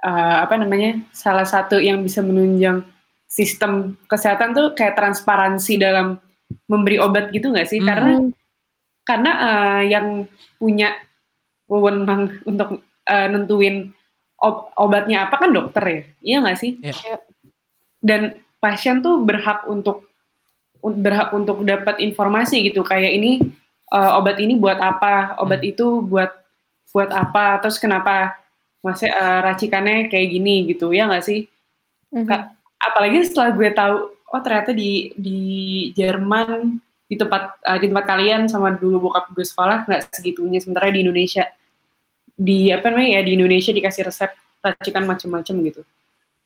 [0.06, 2.86] uh, apa namanya salah satu yang bisa menunjang
[3.26, 6.20] sistem kesehatan tuh kayak transparansi dalam
[6.70, 7.80] memberi obat gitu nggak sih?
[7.80, 7.88] Hmm.
[7.88, 8.12] Karena
[9.02, 10.30] karena uh, yang
[10.62, 10.94] punya
[11.66, 13.90] wewenang untuk uh, nentuin
[14.42, 16.78] ob obatnya apa kan dokter ya, iya nggak sih?
[16.82, 17.18] Yeah.
[18.02, 18.22] Dan
[18.58, 20.10] pasien tuh berhak untuk
[20.82, 23.38] berhak untuk dapat informasi gitu kayak ini
[23.94, 25.70] uh, obat ini buat apa, obat hmm.
[25.72, 26.41] itu buat
[26.92, 28.36] buat apa, terus kenapa
[28.84, 31.48] masih uh, racikannya kayak gini gitu ya nggak sih?
[32.12, 32.60] Mm-hmm.
[32.76, 35.40] apalagi setelah gue tahu oh ternyata di di
[35.96, 36.76] Jerman
[37.08, 41.00] di tempat uh, di tempat kalian sama dulu bokap gue sekolah nggak segitunya sementara di
[41.00, 41.48] Indonesia.
[42.32, 45.82] Di apa namanya ya di Indonesia dikasih resep racikan macam-macam gitu.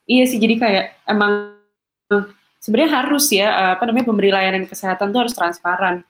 [0.07, 1.59] Iya sih jadi kayak emang
[2.63, 6.03] sebenarnya harus ya uh, apa namanya pemberi layanan kesehatan tuh harus transparan.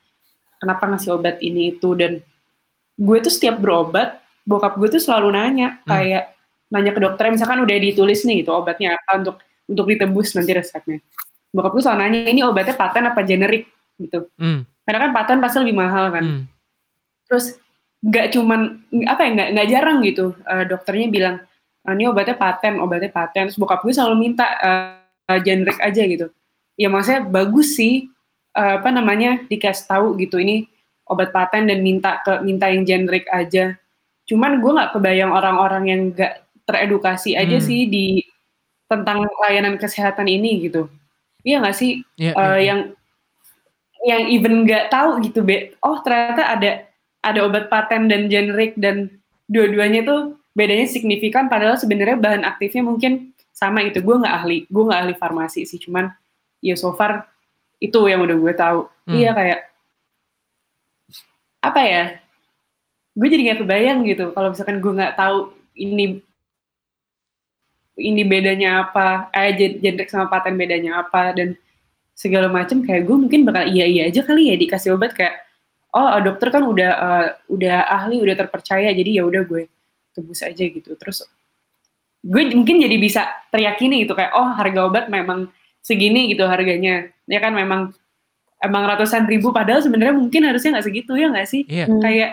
[0.57, 1.93] Kenapa ngasih obat ini itu?
[1.93, 2.21] Dan
[2.97, 5.91] gue tuh setiap berobat bokap gue tuh selalu nanya hmm.
[5.91, 6.25] kayak
[6.71, 10.99] nanya ke dokter misalkan udah ditulis nih gitu obatnya apa untuk untuk ditebus nanti resepnya.
[11.51, 13.67] Bokap gue selalu nanya ini obatnya paten apa generik?
[13.97, 14.29] gitu.
[14.37, 14.69] Hmm.
[14.85, 16.25] karena kan paten pasti lebih mahal kan.
[16.25, 16.43] Hmm.
[17.27, 17.59] terus
[18.07, 21.37] nggak cuman apa ya nggak nggak jarang gitu uh, dokternya bilang
[21.83, 23.51] ah, ini obatnya paten obatnya paten.
[23.51, 26.29] Terus bokap gue selalu minta uh, generik aja gitu.
[26.77, 28.07] Ya maksudnya bagus sih
[28.55, 30.69] uh, apa namanya dikasih tahu gitu ini
[31.09, 33.75] obat paten dan minta ke minta yang generik aja
[34.27, 37.67] Cuman gue nggak kebayang orang-orang yang nggak teredukasi aja hmm.
[37.67, 38.07] sih di
[38.91, 40.91] tentang layanan kesehatan ini gitu.
[41.47, 42.03] Iya nggak sih?
[42.19, 42.61] Yeah, uh, yeah.
[42.63, 42.81] Yang
[44.07, 45.75] yang even nggak tahu gitu, be.
[45.83, 46.71] Oh ternyata ada
[47.23, 49.11] ada obat paten dan generik dan
[49.47, 50.21] dua-duanya tuh
[50.55, 51.47] bedanya signifikan.
[51.47, 54.03] Padahal sebenarnya bahan aktifnya mungkin sama itu.
[54.03, 55.79] Gue nggak ahli, gue nggak ahli farmasi sih.
[55.79, 56.11] Cuman
[56.63, 57.31] ya so far
[57.79, 58.81] itu yang udah gue tahu.
[59.07, 59.15] Hmm.
[59.15, 59.61] Iya kayak
[61.63, 62.05] apa ya?
[63.17, 66.21] Gue jadi nggak kebayang gitu kalau misalkan gue nggak tahu ini
[67.97, 71.57] ini bedanya apa eh generic sama paten bedanya apa dan
[72.13, 75.47] segala macam kayak gue mungkin bakal iya iya aja kali ya dikasih obat kayak
[75.97, 79.65] oh dokter kan udah uh, udah ahli udah terpercaya jadi ya udah gue
[80.13, 80.93] tebus aja gitu.
[80.97, 81.25] Terus
[82.21, 85.49] gue mungkin jadi bisa teriyakini gitu kayak oh harga obat memang
[85.81, 87.09] segini gitu harganya.
[87.25, 87.97] Ya kan memang
[88.61, 91.63] emang ratusan ribu padahal sebenarnya mungkin harusnya nggak segitu ya nggak sih?
[91.69, 91.89] Yeah.
[92.01, 92.31] kayak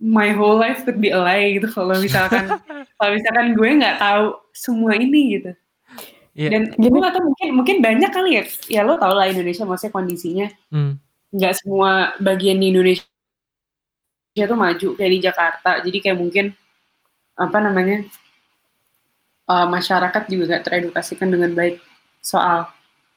[0.00, 2.48] my whole life could be a lie gitu kalau misalkan
[2.98, 5.52] kalau misalkan gue nggak tahu semua ini gitu.
[6.32, 6.50] Yeah.
[6.56, 8.42] Dan gue nggak tahu mungkin mungkin banyak kali ya.
[8.66, 10.92] Ya lo tau lah Indonesia maksudnya kondisinya hmm.
[11.36, 11.60] nggak hmm.
[11.60, 13.04] semua bagian di Indonesia
[14.34, 15.70] tuh maju kayak di Jakarta.
[15.84, 16.56] Jadi kayak mungkin
[17.36, 18.04] apa namanya
[19.48, 21.80] uh, masyarakat juga gak teredukasikan dengan baik
[22.20, 22.68] soal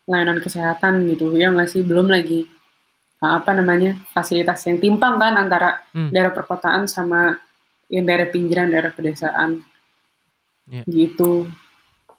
[0.08, 2.48] layanan kesehatan gitu ya nggak sih belum lagi
[3.24, 6.12] apa namanya fasilitas yang timpang kan antara hmm.
[6.12, 7.40] daerah perkotaan sama
[7.88, 9.64] yang daerah pinggiran daerah pedesaan
[10.68, 10.84] yeah.
[10.90, 11.48] gitu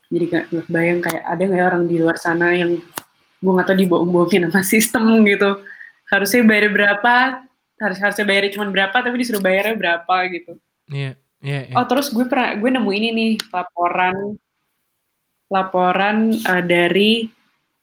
[0.09, 2.79] jadi gak, gak bayang kayak ada nggak ya orang di luar sana yang
[3.45, 5.61] gue nggak tahu dibohong-bohongin sama sistem gitu
[6.09, 7.15] harusnya bayar berapa
[7.75, 10.53] harus harusnya bayar cuma berapa tapi disuruh bayarnya berapa gitu
[10.89, 11.19] yeah.
[11.45, 11.77] Yeah, yeah.
[11.77, 14.41] oh terus gue pernah gue nemu ini nih laporan
[15.53, 16.17] laporan
[16.49, 17.29] uh, dari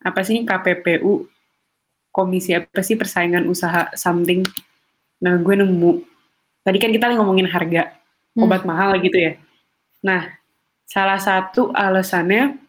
[0.01, 1.29] apa sih KPPU
[2.11, 4.43] komisi apa sih persaingan usaha something.
[5.23, 6.03] Nah, gue nemu.
[6.61, 7.95] Tadi kan kita ngomongin harga
[8.35, 8.43] hmm.
[8.43, 9.33] obat mahal gitu ya.
[10.03, 10.29] Nah,
[10.85, 12.59] salah satu alasannya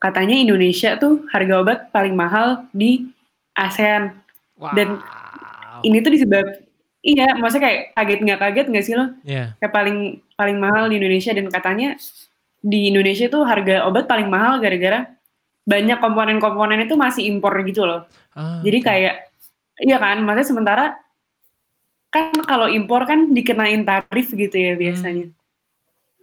[0.00, 3.06] katanya Indonesia tuh harga obat paling mahal di
[3.52, 4.16] ASEAN.
[4.56, 4.72] Wow.
[4.72, 4.88] Dan
[5.84, 6.46] ini tuh disebab
[7.06, 9.06] iya, maksudnya kayak kaget nggak kaget nggak sih lo?
[9.22, 9.54] Iya.
[9.60, 9.98] Kayak paling
[10.34, 11.88] paling mahal di Indonesia dan katanya
[12.66, 15.15] di Indonesia tuh harga obat paling mahal gara-gara
[15.66, 18.06] banyak komponen-komponen itu masih impor gitu loh.
[18.32, 19.14] Ah, Jadi kayak
[19.82, 20.84] iya kan, maksudnya sementara
[22.14, 25.28] kan kalau impor kan dikenain tarif gitu ya biasanya.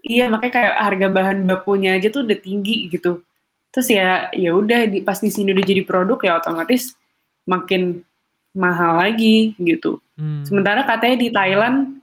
[0.04, 3.24] Iya, makanya kayak harga bahan bakunya aja tuh udah tinggi gitu.
[3.72, 6.96] Terus ya ya udah di, pas di sini udah jadi produk ya otomatis
[7.44, 8.04] makin
[8.56, 10.00] mahal lagi gitu.
[10.16, 10.48] Hmm.
[10.48, 12.00] Sementara katanya di Thailand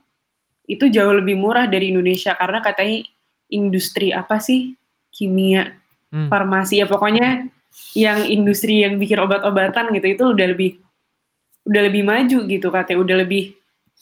[0.69, 3.05] itu jauh lebih murah dari Indonesia karena katanya
[3.51, 4.75] industri apa sih
[5.11, 5.80] kimia,
[6.11, 6.27] Hmm.
[6.27, 7.47] farmasi ya pokoknya
[7.95, 10.71] yang industri yang bikin obat-obatan gitu itu udah lebih
[11.63, 13.55] udah lebih maju gitu katanya udah lebih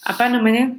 [0.10, 0.74] apa namanya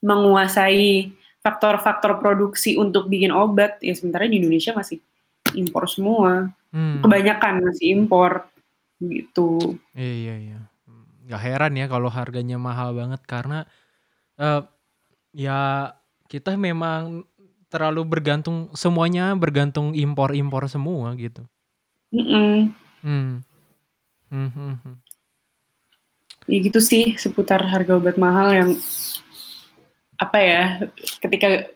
[0.00, 4.98] menguasai faktor-faktor produksi untuk bikin obat ya sementara di Indonesia masih
[5.56, 7.02] impor semua Hmm.
[7.02, 8.46] kebanyakan masih impor
[9.02, 10.60] gitu Iya iya iya.
[11.26, 13.66] Nggak heran ya kalau harganya mahal banget karena
[14.34, 14.62] eh,
[15.34, 15.90] ya
[16.30, 17.26] kita memang
[17.70, 21.46] terlalu bergantung semuanya bergantung impor-impor semua gitu.
[22.10, 22.74] Mm-mm.
[23.00, 23.40] Hmm.
[24.30, 24.96] Hmm, hmm, hmm.
[26.50, 28.70] ya gitu sih seputar harga obat mahal yang
[30.18, 30.64] apa ya
[31.22, 31.70] ketika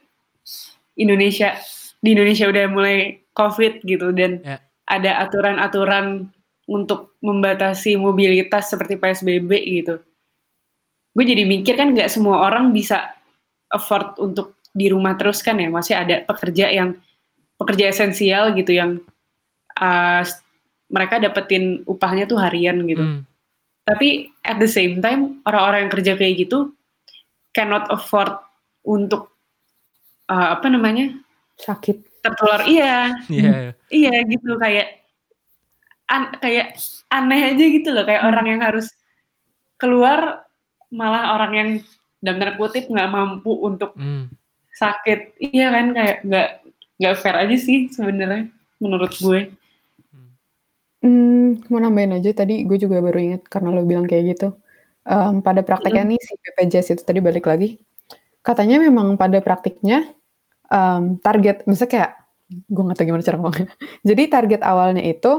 [0.94, 1.58] Indonesia
[1.98, 4.58] di Indonesia udah mulai COVID gitu dan Ya.
[4.86, 6.30] ada aturan-aturan
[6.68, 9.50] untuk membatasi mobilitas seperti PSBB
[9.82, 10.00] gitu.
[11.14, 13.14] Gue jadi mikir kan nggak semua orang bisa
[13.72, 16.98] afford untuk di rumah terus kan ya, masih ada pekerja yang
[17.54, 18.98] pekerja esensial gitu yang
[19.78, 20.22] uh,
[20.90, 23.00] mereka dapetin upahnya tuh harian gitu.
[23.00, 23.20] Hmm.
[23.86, 26.74] Tapi at the same time orang-orang yang kerja kayak gitu
[27.54, 28.34] cannot afford
[28.82, 29.30] untuk
[30.26, 31.14] uh, apa namanya
[31.54, 32.20] Sakit.
[32.20, 32.66] tertular.
[32.66, 33.78] Iya, Iya.
[33.94, 35.06] iya gitu kayak
[36.10, 36.76] an kayak
[37.08, 38.90] aneh aja gitu loh kayak orang yang harus
[39.80, 40.44] keluar
[40.92, 41.68] malah orang yang
[42.20, 44.28] dalam tanda kutip nggak mampu untuk Hmm.
[44.74, 45.38] Sakit.
[45.40, 46.48] Iya kan kayak nggak
[46.98, 49.40] nggak fair aja sih sebenarnya menurut gue.
[51.04, 54.56] Hmm, mau nambahin aja tadi gue juga baru ingat karena lo bilang kayak gitu.
[55.04, 57.76] Em, pada prakteknya nih si BPJS itu tadi balik lagi.
[58.40, 60.08] Katanya memang pada praktiknya
[60.72, 62.12] em, target, misalnya kayak
[62.72, 63.68] gue nggak tahu gimana cara ngomongnya.
[64.08, 65.32] Jadi target awalnya itu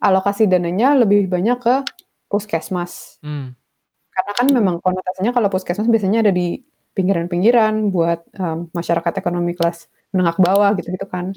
[0.00, 1.74] alokasi dananya lebih banyak ke
[2.28, 3.20] puskesmas.
[3.24, 3.56] Hmm.
[4.12, 6.60] Karena kan memang konotasinya kalau puskesmas biasanya ada di
[6.96, 11.30] pinggiran-pinggiran buat em, masyarakat ekonomi kelas menengah ke bawah gitu-gitu kan.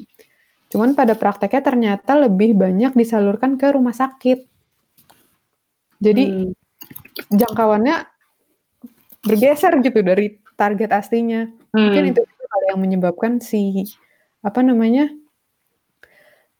[0.73, 4.49] Cuman pada prakteknya ternyata lebih banyak disalurkan ke rumah sakit.
[6.01, 6.51] Jadi Hmm.
[7.29, 8.09] jangkauannya
[9.23, 11.47] bergeser gitu dari target aslinya.
[11.71, 12.11] Mungkin Hmm.
[12.11, 13.85] itu juga hal yang menyebabkan si
[14.43, 15.07] apa namanya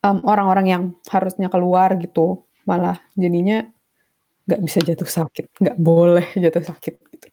[0.04, 3.68] em, orang-orang yang harusnya keluar gitu malah jadinya
[4.48, 7.28] nggak bisa jatuh sakit, nggak boleh jatuh sakit gitu.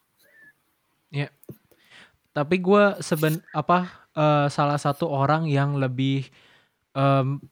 [2.31, 6.31] Tapi gue seben apa eh, salah satu orang yang lebih
[6.95, 7.43] em,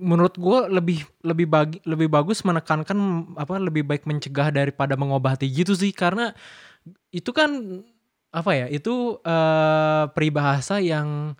[0.00, 2.98] menurut gue lebih lebih bagi lebih bagus menekankan
[3.36, 5.92] apa lebih baik mencegah daripada mengobati gitu sih.
[5.92, 6.32] Karena
[7.14, 7.82] itu kan
[8.34, 11.36] apa ya itu eh, peribahasa yang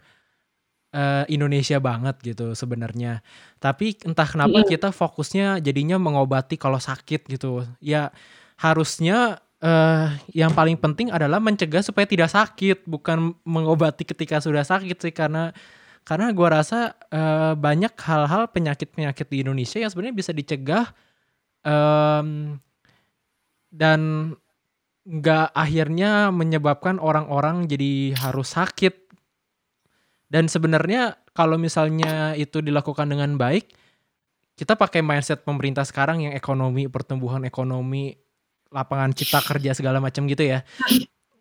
[0.95, 3.21] eh, Indonesia banget gitu sebenarnya.
[3.61, 7.65] Tapi entah kenapa kita fokusnya jadinya mengobati kalau sakit gitu.
[7.85, 8.13] Ya
[8.61, 15.01] harusnya eh, yang paling penting adalah mencegah supaya tidak sakit bukan mengobati ketika sudah sakit
[15.01, 15.57] sih karena
[16.05, 20.93] karena gua rasa eh, banyak hal-hal penyakit-penyakit di Indonesia yang sebenarnya bisa dicegah
[21.65, 22.61] em,
[23.73, 24.01] dan
[25.05, 29.05] nggak akhirnya menyebabkan orang-orang jadi harus sakit.
[30.33, 33.71] Dan sebenarnya kalau misalnya itu dilakukan dengan baik
[34.55, 38.15] kita pakai mindset pemerintah sekarang yang ekonomi pertumbuhan ekonomi
[38.75, 40.67] lapangan cipta kerja segala macam gitu ya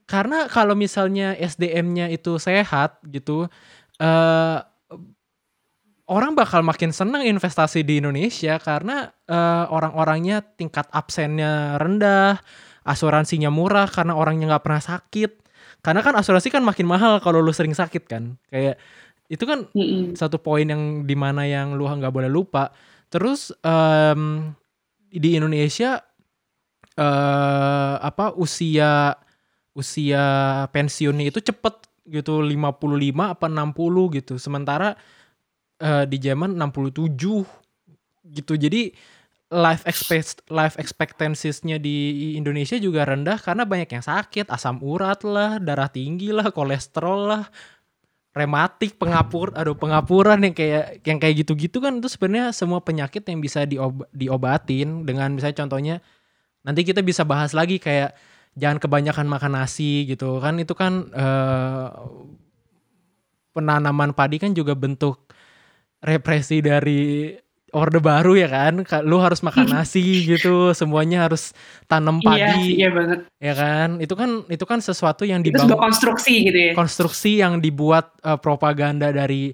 [0.06, 3.50] karena kalau misalnya SDM-nya itu sehat gitu
[3.98, 4.60] eh
[6.10, 12.40] orang bakal makin senang investasi di Indonesia karena eh, orang-orangnya tingkat absennya rendah,
[12.84, 15.32] asuransinya murah karena orangnya nggak pernah sakit.
[15.84, 18.40] Karena kan asuransi kan makin mahal kalau lu sering sakit kan.
[18.48, 18.80] Kayak
[19.28, 20.16] itu kan Mm-mm.
[20.16, 22.72] satu poin yang di mana yang lu nggak boleh lupa.
[23.12, 24.52] Terus em,
[25.12, 26.02] di Indonesia
[26.94, 29.18] eh apa usia
[29.74, 30.24] usia
[30.70, 31.76] pensiunnya itu cepet
[32.08, 34.34] gitu 55 apa 60 gitu.
[34.38, 34.96] Sementara
[35.82, 37.10] eh, di zaman 67
[38.34, 38.54] gitu.
[38.56, 38.94] Jadi
[39.54, 45.62] life expect life expectancies-nya di Indonesia juga rendah karena banyak yang sakit, asam urat lah,
[45.62, 47.46] darah tinggi lah, kolesterol lah.
[48.34, 53.38] rematik, pengapur, aduh pengapuran yang kayak yang kayak gitu-gitu kan itu sebenarnya semua penyakit yang
[53.38, 55.96] bisa diob, diobatin dengan misalnya contohnya
[56.64, 58.16] nanti kita bisa bahas lagi kayak
[58.56, 61.88] jangan kebanyakan makan nasi gitu kan itu kan eh,
[63.54, 65.30] penanaman padi kan juga bentuk
[66.02, 67.32] represi dari
[67.74, 71.54] orde baru ya kan Ka- lu harus makan nasi gitu semuanya harus
[71.86, 73.20] tanam Iya, padi iya banget.
[73.42, 76.74] ya kan itu kan itu kan sesuatu yang Itu dibangun sebuah konstruksi gitu ya.
[76.78, 79.54] konstruksi yang dibuat eh, propaganda dari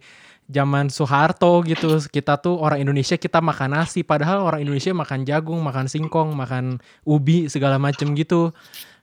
[0.50, 5.62] zaman Soeharto gitu kita tuh orang Indonesia kita makan nasi padahal orang Indonesia makan jagung
[5.62, 8.50] makan singkong makan ubi segala macem gitu.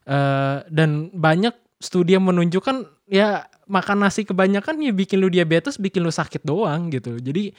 [0.06, 6.02] Eh, dan banyak studi yang menunjukkan ya makan nasi kebanyakan ya bikin lu diabetes bikin
[6.02, 7.22] lu sakit doang gitu.
[7.22, 7.54] Jadi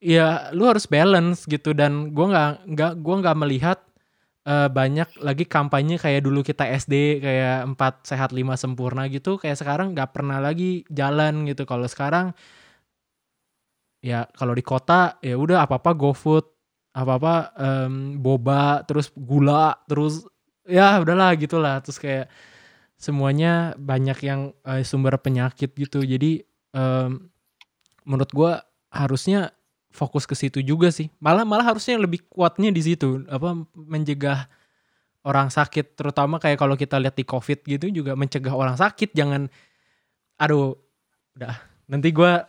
[0.00, 1.76] ya lu harus balance gitu.
[1.76, 3.78] Dan gua nggak nggak gua nggak melihat
[4.48, 9.36] eh, banyak lagi kampanye kayak dulu kita SD kayak empat sehat lima sempurna gitu.
[9.36, 11.68] Kayak sekarang nggak pernah lagi jalan gitu.
[11.68, 12.32] Kalau sekarang
[13.98, 16.46] ya kalau di kota ya udah apa apa GoFood
[16.94, 17.34] apa apa
[18.18, 20.26] boba terus gula terus
[20.68, 21.80] ya udahlah gitulah.
[21.80, 22.26] Terus kayak
[23.00, 26.04] semuanya banyak yang eh, sumber penyakit gitu.
[26.04, 26.44] Jadi
[26.76, 27.32] em,
[28.04, 28.52] menurut gua
[28.92, 29.56] harusnya
[29.88, 31.08] fokus ke situ juga sih.
[31.18, 34.46] Malah malah harusnya lebih kuatnya di situ apa mencegah
[35.24, 35.96] orang sakit.
[35.96, 39.16] Terutama kayak kalau kita lihat di covid gitu juga mencegah orang sakit.
[39.16, 39.48] Jangan
[40.38, 40.76] aduh
[41.34, 41.56] udah
[41.88, 42.44] nanti gua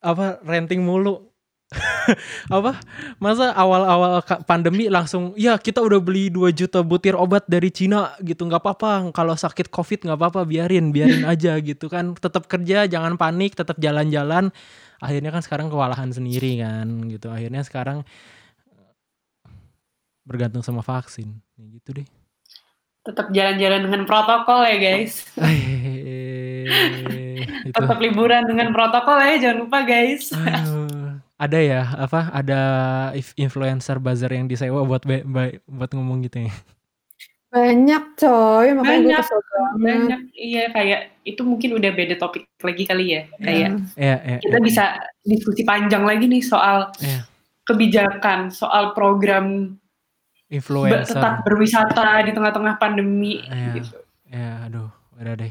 [0.00, 1.30] apa renting mulu?
[2.50, 2.82] Apa?
[3.22, 8.42] Masa awal-awal pandemi langsung ya kita udah beli 2 juta butir obat dari Cina gitu.
[8.42, 12.18] Nggak apa-apa kalau sakit covid nggak apa-apa biarin biarin aja gitu kan.
[12.18, 14.50] Tetap kerja jangan panik tetap jalan-jalan.
[14.98, 17.30] Akhirnya kan sekarang kewalahan sendiri kan gitu.
[17.30, 18.02] Akhirnya sekarang
[20.26, 21.38] bergantung sama vaksin.
[21.54, 22.08] Gitu deh.
[23.06, 25.22] Tetap jalan-jalan dengan protokol ya guys.
[26.66, 30.28] Eh, itu Tetap liburan dengan protokol ya, jangan lupa guys.
[30.34, 32.60] Aduh, ada ya apa ada
[33.34, 35.00] influencer buzzer yang disewa buat
[35.64, 36.52] buat ngomong gitu ya
[37.50, 39.80] Banyak coy, makanya gue Banyak, banget.
[39.82, 43.22] Banyak, iya kayak itu mungkin udah beda topik lagi kali ya.
[43.42, 44.84] Kayak ya ya kita ya, bisa
[45.20, 47.26] diskusi panjang lagi nih soal ya.
[47.66, 49.74] kebijakan, soal program
[50.46, 53.70] influencer tetap berwisata di tengah-tengah pandemi Iya.
[53.78, 53.98] gitu.
[54.30, 55.50] ya aduh udah deh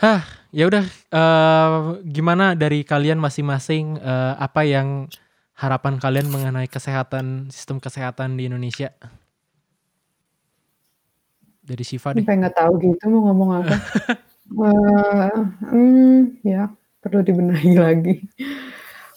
[0.00, 1.72] hah ya udah eh,
[2.06, 5.06] gimana dari kalian masing-masing eh, apa yang
[5.54, 8.90] harapan kalian mengenai kesehatan sistem kesehatan di Indonesia
[11.64, 13.76] dari Siva deh Sampai nggak tahu gitu mau ngomong apa.
[14.44, 15.32] Eh,
[15.72, 16.68] hmm, ya
[17.00, 18.20] perlu dibenahi lagi.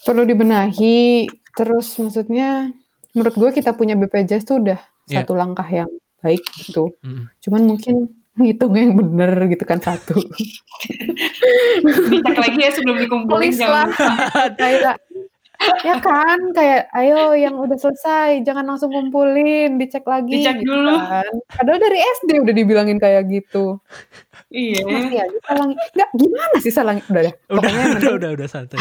[0.00, 1.28] Perlu dibenahi.
[1.52, 2.72] Terus maksudnya,
[3.12, 5.22] menurut gue kita punya BPJS tuh udah Iya.
[5.22, 5.92] satu langkah yang
[6.24, 6.96] baik gitu.
[7.04, 7.28] Mm.
[7.44, 7.96] Cuman mungkin
[8.38, 10.14] ngitungnya yang bener gitu kan satu.
[12.08, 14.48] Dicek lagi ya sebelum dikumpulin jangan lah.
[14.54, 14.96] kayak
[15.82, 20.94] ya kan kayak ayo yang udah selesai jangan langsung kumpulin dicek lagi Dicek gitu dulu.
[20.94, 21.26] kan.
[21.50, 23.82] padahal dari SD udah dibilangin kayak gitu
[24.48, 24.86] Iya.
[24.86, 28.46] masih aja salah nggak gimana sih salah udah deh udah pokoknya udah penting udah udah
[28.48, 28.78] santai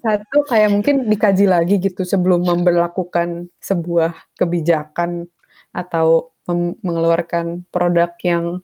[0.00, 5.28] satu kayak mungkin dikaji lagi gitu sebelum memberlakukan sebuah kebijakan
[5.70, 8.60] atau mengeluarkan produk yang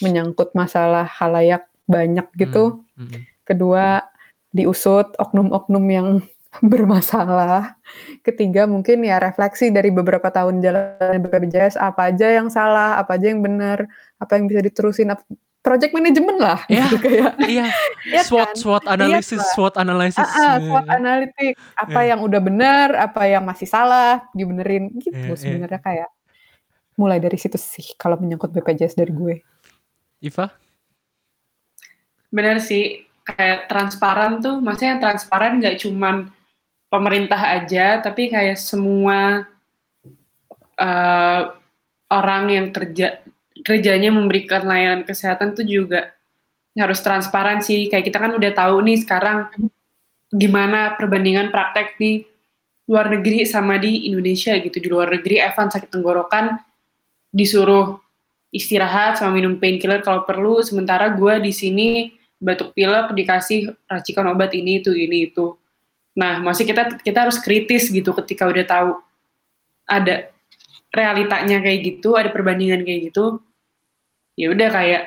[0.00, 4.02] menyangkut masalah halayak banyak gitu Mm, mm, kedua
[4.50, 6.08] diusut oknum-oknum yang
[6.64, 7.76] bermasalah.
[8.20, 13.30] Ketiga mungkin ya refleksi dari beberapa tahun jalan BPJS apa aja yang salah, apa aja
[13.30, 13.84] yang benar,
[14.16, 15.12] apa yang bisa diterusin,
[15.60, 16.88] project management lah Ya.
[16.88, 17.36] gitu kayak.
[17.52, 17.66] iya
[18.14, 18.56] Ya SWOT kan?
[18.56, 19.52] SWOT analisis Pak.
[19.54, 22.08] SWOT analisis Ah, ah, SWOT analitik, apa Iya.
[22.10, 25.36] yang udah benar, apa yang masih salah, dibenerin gitu Iya, iya.
[25.36, 26.08] sebenarnya kayak
[26.98, 29.34] mulai dari situ sih kalau menyangkut BPJS dari gue.
[30.18, 30.50] Iva
[32.28, 36.28] Benar sih, kayak transparan tuh, maksudnya yang transparan nggak cuman
[36.92, 39.48] pemerintah aja, tapi kayak semua
[40.76, 41.42] eh,
[42.12, 43.24] orang yang kerja
[43.64, 46.12] kerjanya memberikan layanan kesehatan tuh juga
[46.78, 47.88] harus transparan sih.
[47.90, 49.50] Kayak kita kan udah tahu nih sekarang
[50.28, 52.22] gimana perbandingan praktek di
[52.88, 54.78] luar negeri sama di Indonesia gitu.
[54.78, 56.67] Di luar negeri Evan sakit tenggorokan
[57.34, 58.00] disuruh
[58.48, 61.88] istirahat sama minum painkiller kalau perlu, sementara gue di sini
[62.40, 65.58] batuk pilek dikasih racikan obat ini itu ini itu.
[66.16, 68.90] Nah, masih kita kita harus kritis gitu ketika udah tahu
[69.84, 70.30] ada
[70.94, 73.38] realitanya kayak gitu, ada perbandingan kayak gitu.
[74.38, 75.02] Ya udah kayak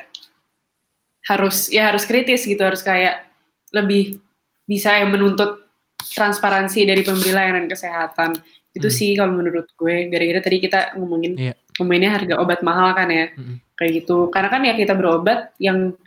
[1.25, 3.25] harus ya harus kritis gitu, harus kayak
[3.71, 4.19] lebih
[4.67, 5.65] bisa yang menuntut
[6.13, 8.37] transparansi dari pemberi layanan kesehatan.
[8.71, 8.95] Itu Hmm.
[8.95, 11.53] sih kalau menurut gue, gara-gara tadi kita ngomongin Iya.
[11.81, 13.33] Ngomonginnya harga obat mahal kan ya.
[13.33, 13.57] Mm-mm.
[13.73, 14.29] kayak gitu.
[14.29, 15.97] Karena kan ya kita berobat yang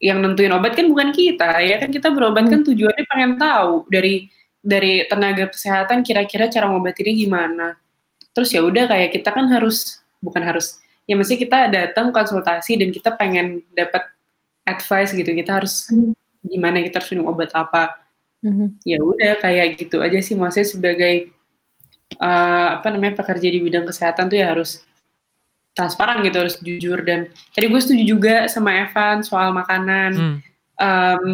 [0.00, 1.92] yang nentuin obat kan bukan kita ya kan?
[1.92, 7.68] Kita berobat kan tujuannya pengen tahu dari dari tenaga kesehatan kira-kira cara ngobatinnya gimana.
[8.32, 12.88] Terus ya udah kayak kita kan harus bukan harus ya mesti kita datang konsultasi dan
[12.88, 14.08] kita pengen dapat
[14.64, 15.28] advice gitu.
[15.36, 15.88] Kita harus
[16.40, 18.00] gimana kita harus minum obat apa.
[18.40, 18.80] Mhm.
[18.88, 20.32] ya udah kayak gitu aja sih.
[20.32, 21.28] Maksudnya sebagai
[22.16, 24.80] eh, apa namanya pekerja di bidang kesehatan tuh ya harus
[25.80, 27.00] transparan gitu harus jujur.
[27.00, 30.10] Dan tadi gue setuju juga sama Evan soal makanan.
[30.12, 30.36] Hmm.
[30.76, 31.24] Em,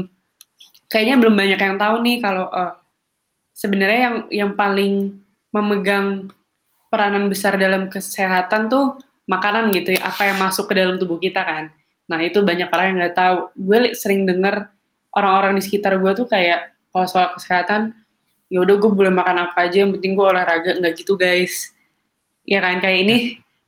[0.87, 2.75] kayaknya belum banyak yang tahu nih kalau eh,
[3.51, 5.19] sebenarnya yang yang paling
[5.51, 6.31] memegang
[6.87, 11.43] peranan besar dalam kesehatan tuh makanan gitu ya apa yang masuk ke dalam tubuh kita
[11.43, 11.75] kan.
[12.07, 13.37] Nah itu banyak orang yang nggak tahu.
[13.59, 14.71] Gue sering denger
[15.11, 17.97] orang-orang di sekitar gue tuh kayak kalau soal kesehatan
[18.47, 20.79] ya udah gue boleh makan apa aja yang penting gue olahraga.
[20.79, 21.75] Nggak gitu guys.
[22.47, 22.79] Ya kan?
[22.79, 23.17] Kayak ini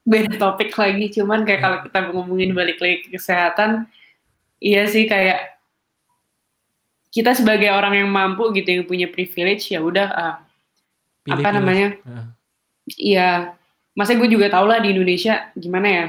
[0.08, 3.84] beda topik lagi cuman kayak kalau kita ngomongin balik lagi ke kesehatan
[4.56, 5.60] iya sih kayak
[7.12, 10.34] kita sebagai orang yang mampu gitu yang punya privilege ya udah ah,
[11.28, 11.56] Pilih, apa pilih.
[11.60, 12.26] namanya Heeh.
[12.96, 13.52] Iya,
[13.92, 16.06] masa gue juga tau lah di Indonesia gimana ya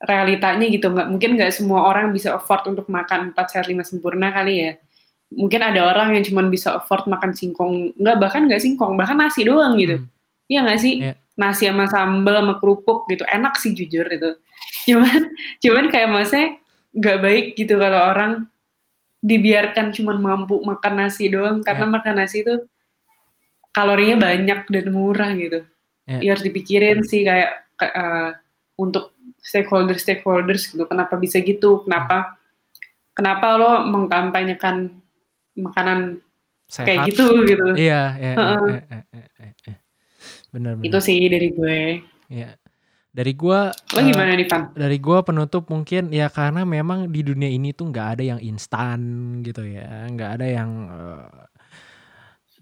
[0.00, 0.88] realitanya gitu.
[0.88, 4.72] Nggak mungkin nggak semua orang bisa afford untuk makan 4 sehat 5 sempurna kali ya.
[5.34, 9.44] Mungkin ada orang yang cuma bisa afford makan singkong, nggak bahkan nggak singkong, bahkan nasi
[9.44, 10.00] doang gitu.
[10.00, 10.08] Hmm.
[10.48, 10.94] Iya nggak sih?
[11.02, 11.14] Iya.
[11.36, 14.40] Nasi sama sambal sama kerupuk gitu, enak sih jujur itu.
[14.88, 15.20] Cuman,
[15.62, 16.56] cuman kayak maksudnya
[16.96, 18.32] nggak baik gitu kalau orang
[19.20, 21.94] dibiarkan cuma mampu makan nasi doang karena Iya.
[21.98, 22.54] makan nasi itu
[23.70, 25.60] kalorinya banyak dan murah gitu
[26.06, 26.22] Ya.
[26.22, 28.30] ya harus dipikirin sih kayak eh,
[28.78, 29.10] untuk
[29.42, 32.38] stakeholder stakeholders gitu kenapa bisa gitu kenapa
[33.10, 34.94] kenapa lo mengkampanyekan
[35.58, 36.22] makanan
[36.70, 36.86] Sehat.
[36.86, 38.62] kayak gitu gitu Iya, iya, iya, Heeh.
[38.70, 39.76] iya, iya, iya, iya, iya.
[40.50, 40.86] Benar, benar.
[40.86, 41.78] itu sih dari gue.
[42.30, 42.58] Iya.
[43.16, 47.48] Dari gua lo gimana nih Van dari gua penutup mungkin ya karena memang di dunia
[47.48, 49.00] ini tuh nggak ada yang instan
[49.40, 50.04] gitu ya.
[50.12, 51.28] Nggak ada yang eh,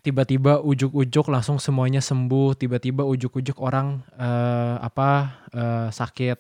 [0.07, 2.55] tiba-tiba ujuk-ujuk langsung semuanya sembuh.
[2.55, 6.39] Tiba-tiba ujuk-ujuk orang eh, apa eh, sakit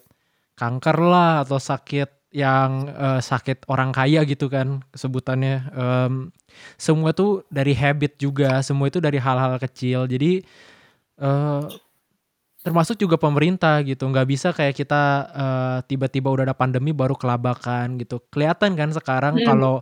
[0.54, 5.74] kanker lah atau sakit yang eh, sakit orang kaya gitu kan sebutannya.
[5.74, 6.30] Em,
[6.78, 8.62] semua tuh dari habit juga.
[8.62, 10.06] Semua itu dari hal-hal kecil.
[10.06, 10.46] Jadi
[11.16, 11.62] eh,
[12.64, 18.00] termasuk juga pemerintah gitu nggak bisa kayak kita eh, tiba-tiba udah ada pandemi baru kelabakan
[18.00, 19.46] gitu kelihatan kan sekarang Hmm.
[19.46, 19.74] kalau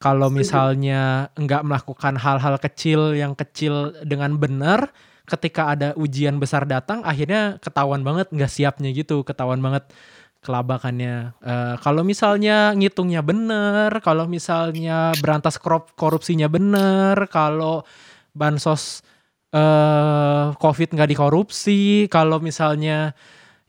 [0.00, 0.38] kalau Setuju.
[0.40, 1.02] misalnya
[1.36, 4.88] nggak melakukan hal-hal kecil yang kecil dengan benar
[5.26, 9.90] ketika ada ujian besar datang akhirnya ketahuan banget nggak siapnya gitu ketahuan banget
[10.40, 17.84] kelabakannya Eh, kalau misalnya ngitungnya bener kalau misalnya berantas korup- korupsinya bener kalau
[18.32, 19.02] bansos
[19.50, 23.12] eh covid nggak dikorupsi kalau misalnya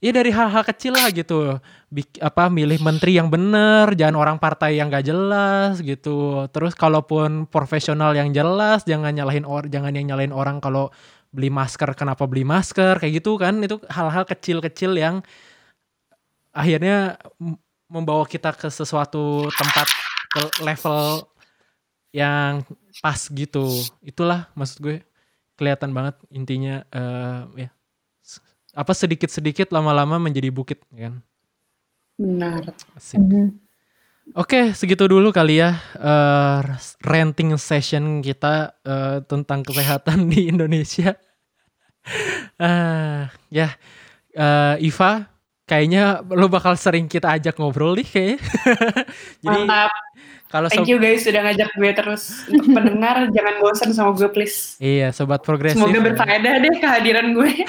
[0.02, 1.62] ya dari hal-hal kecil lah gitu.
[1.92, 6.48] Bik- apa milih menteri yang bener jangan orang partai yang gak jelas gitu.
[6.50, 10.90] Terus kalaupun profesional yang jelas jangan nyalahin or jangan yang nyalahin orang kalau
[11.32, 13.62] beli masker kenapa beli masker kayak gitu kan.
[13.62, 15.22] Itu hal-hal kecil-kecil yang
[16.56, 17.20] akhirnya
[17.92, 19.88] membawa kita ke sesuatu tempat
[20.32, 21.28] ke level
[22.16, 22.64] yang
[23.04, 23.68] pas gitu.
[24.00, 24.98] Itulah maksud gue
[25.62, 27.70] kelihatan banget intinya eh ya
[28.74, 31.16] apa sedikit-sedikit lama-lama menjadi bukit ya kan
[32.18, 33.22] benar Asik.
[33.22, 33.62] Mhm.
[34.38, 36.60] Oke, segitu dulu kali ya eh,
[37.04, 41.14] ranting session kita eh, tentang kesehatan di Indonesia.
[42.58, 43.78] Ah, ya,
[44.34, 45.30] eh, Iva,
[45.72, 48.38] kayaknya lo bakal sering kita ajak ngobrol nih kayaknya.
[49.44, 49.92] Jadi mantap
[50.52, 54.76] kalau thank you guys sudah ngajak gue terus untuk pendengar jangan bosan sama gue please
[54.78, 55.80] iya sobat progresif.
[55.80, 57.50] semoga berfaedah deh kehadiran gue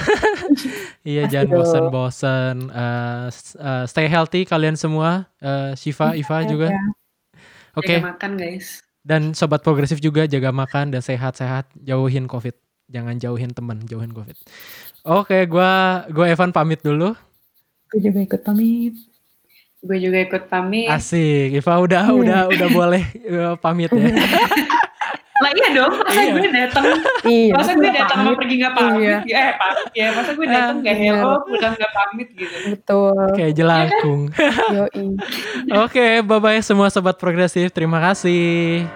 [1.03, 2.57] Iya, jangan bosan-bosan.
[2.65, 5.27] Eh, s- eh, stay healthy kalian semua.
[5.39, 6.71] Eh, Shiva, Iva juga.
[6.71, 6.83] Ya.
[7.75, 7.99] Oke.
[7.99, 12.55] Jaga makan guys Dan sobat progresif juga jaga makan dan sehat-sehat, jauhin Covid.
[12.87, 14.39] Jangan jauhin teman, jauhin Covid.
[15.03, 17.19] Oke, gua gua Evan pamit dulu.
[17.93, 18.97] Aku juga ikut pamit.
[19.79, 22.15] gue juga ikut pamit Asik, Iva udah Iya.
[22.15, 24.15] udah udah boleh eh, pamit ya.
[25.37, 26.33] lah iya dong masa Iya.
[26.33, 26.85] gue datang
[27.27, 27.53] Iya.
[27.53, 28.39] masa gue udah datang sama pamit.
[28.39, 29.17] pergi nggak pamit Iya.
[29.27, 33.15] ya eh pamit ya masa gue datang nggak Ah, hello pulang nggak pamit gitu Betul.
[33.35, 34.21] Kayak jelangkung.
[34.79, 35.05] Yoi.
[35.77, 37.69] Oke, bye bye semua sobat progresif.
[37.69, 38.87] Terima kasih.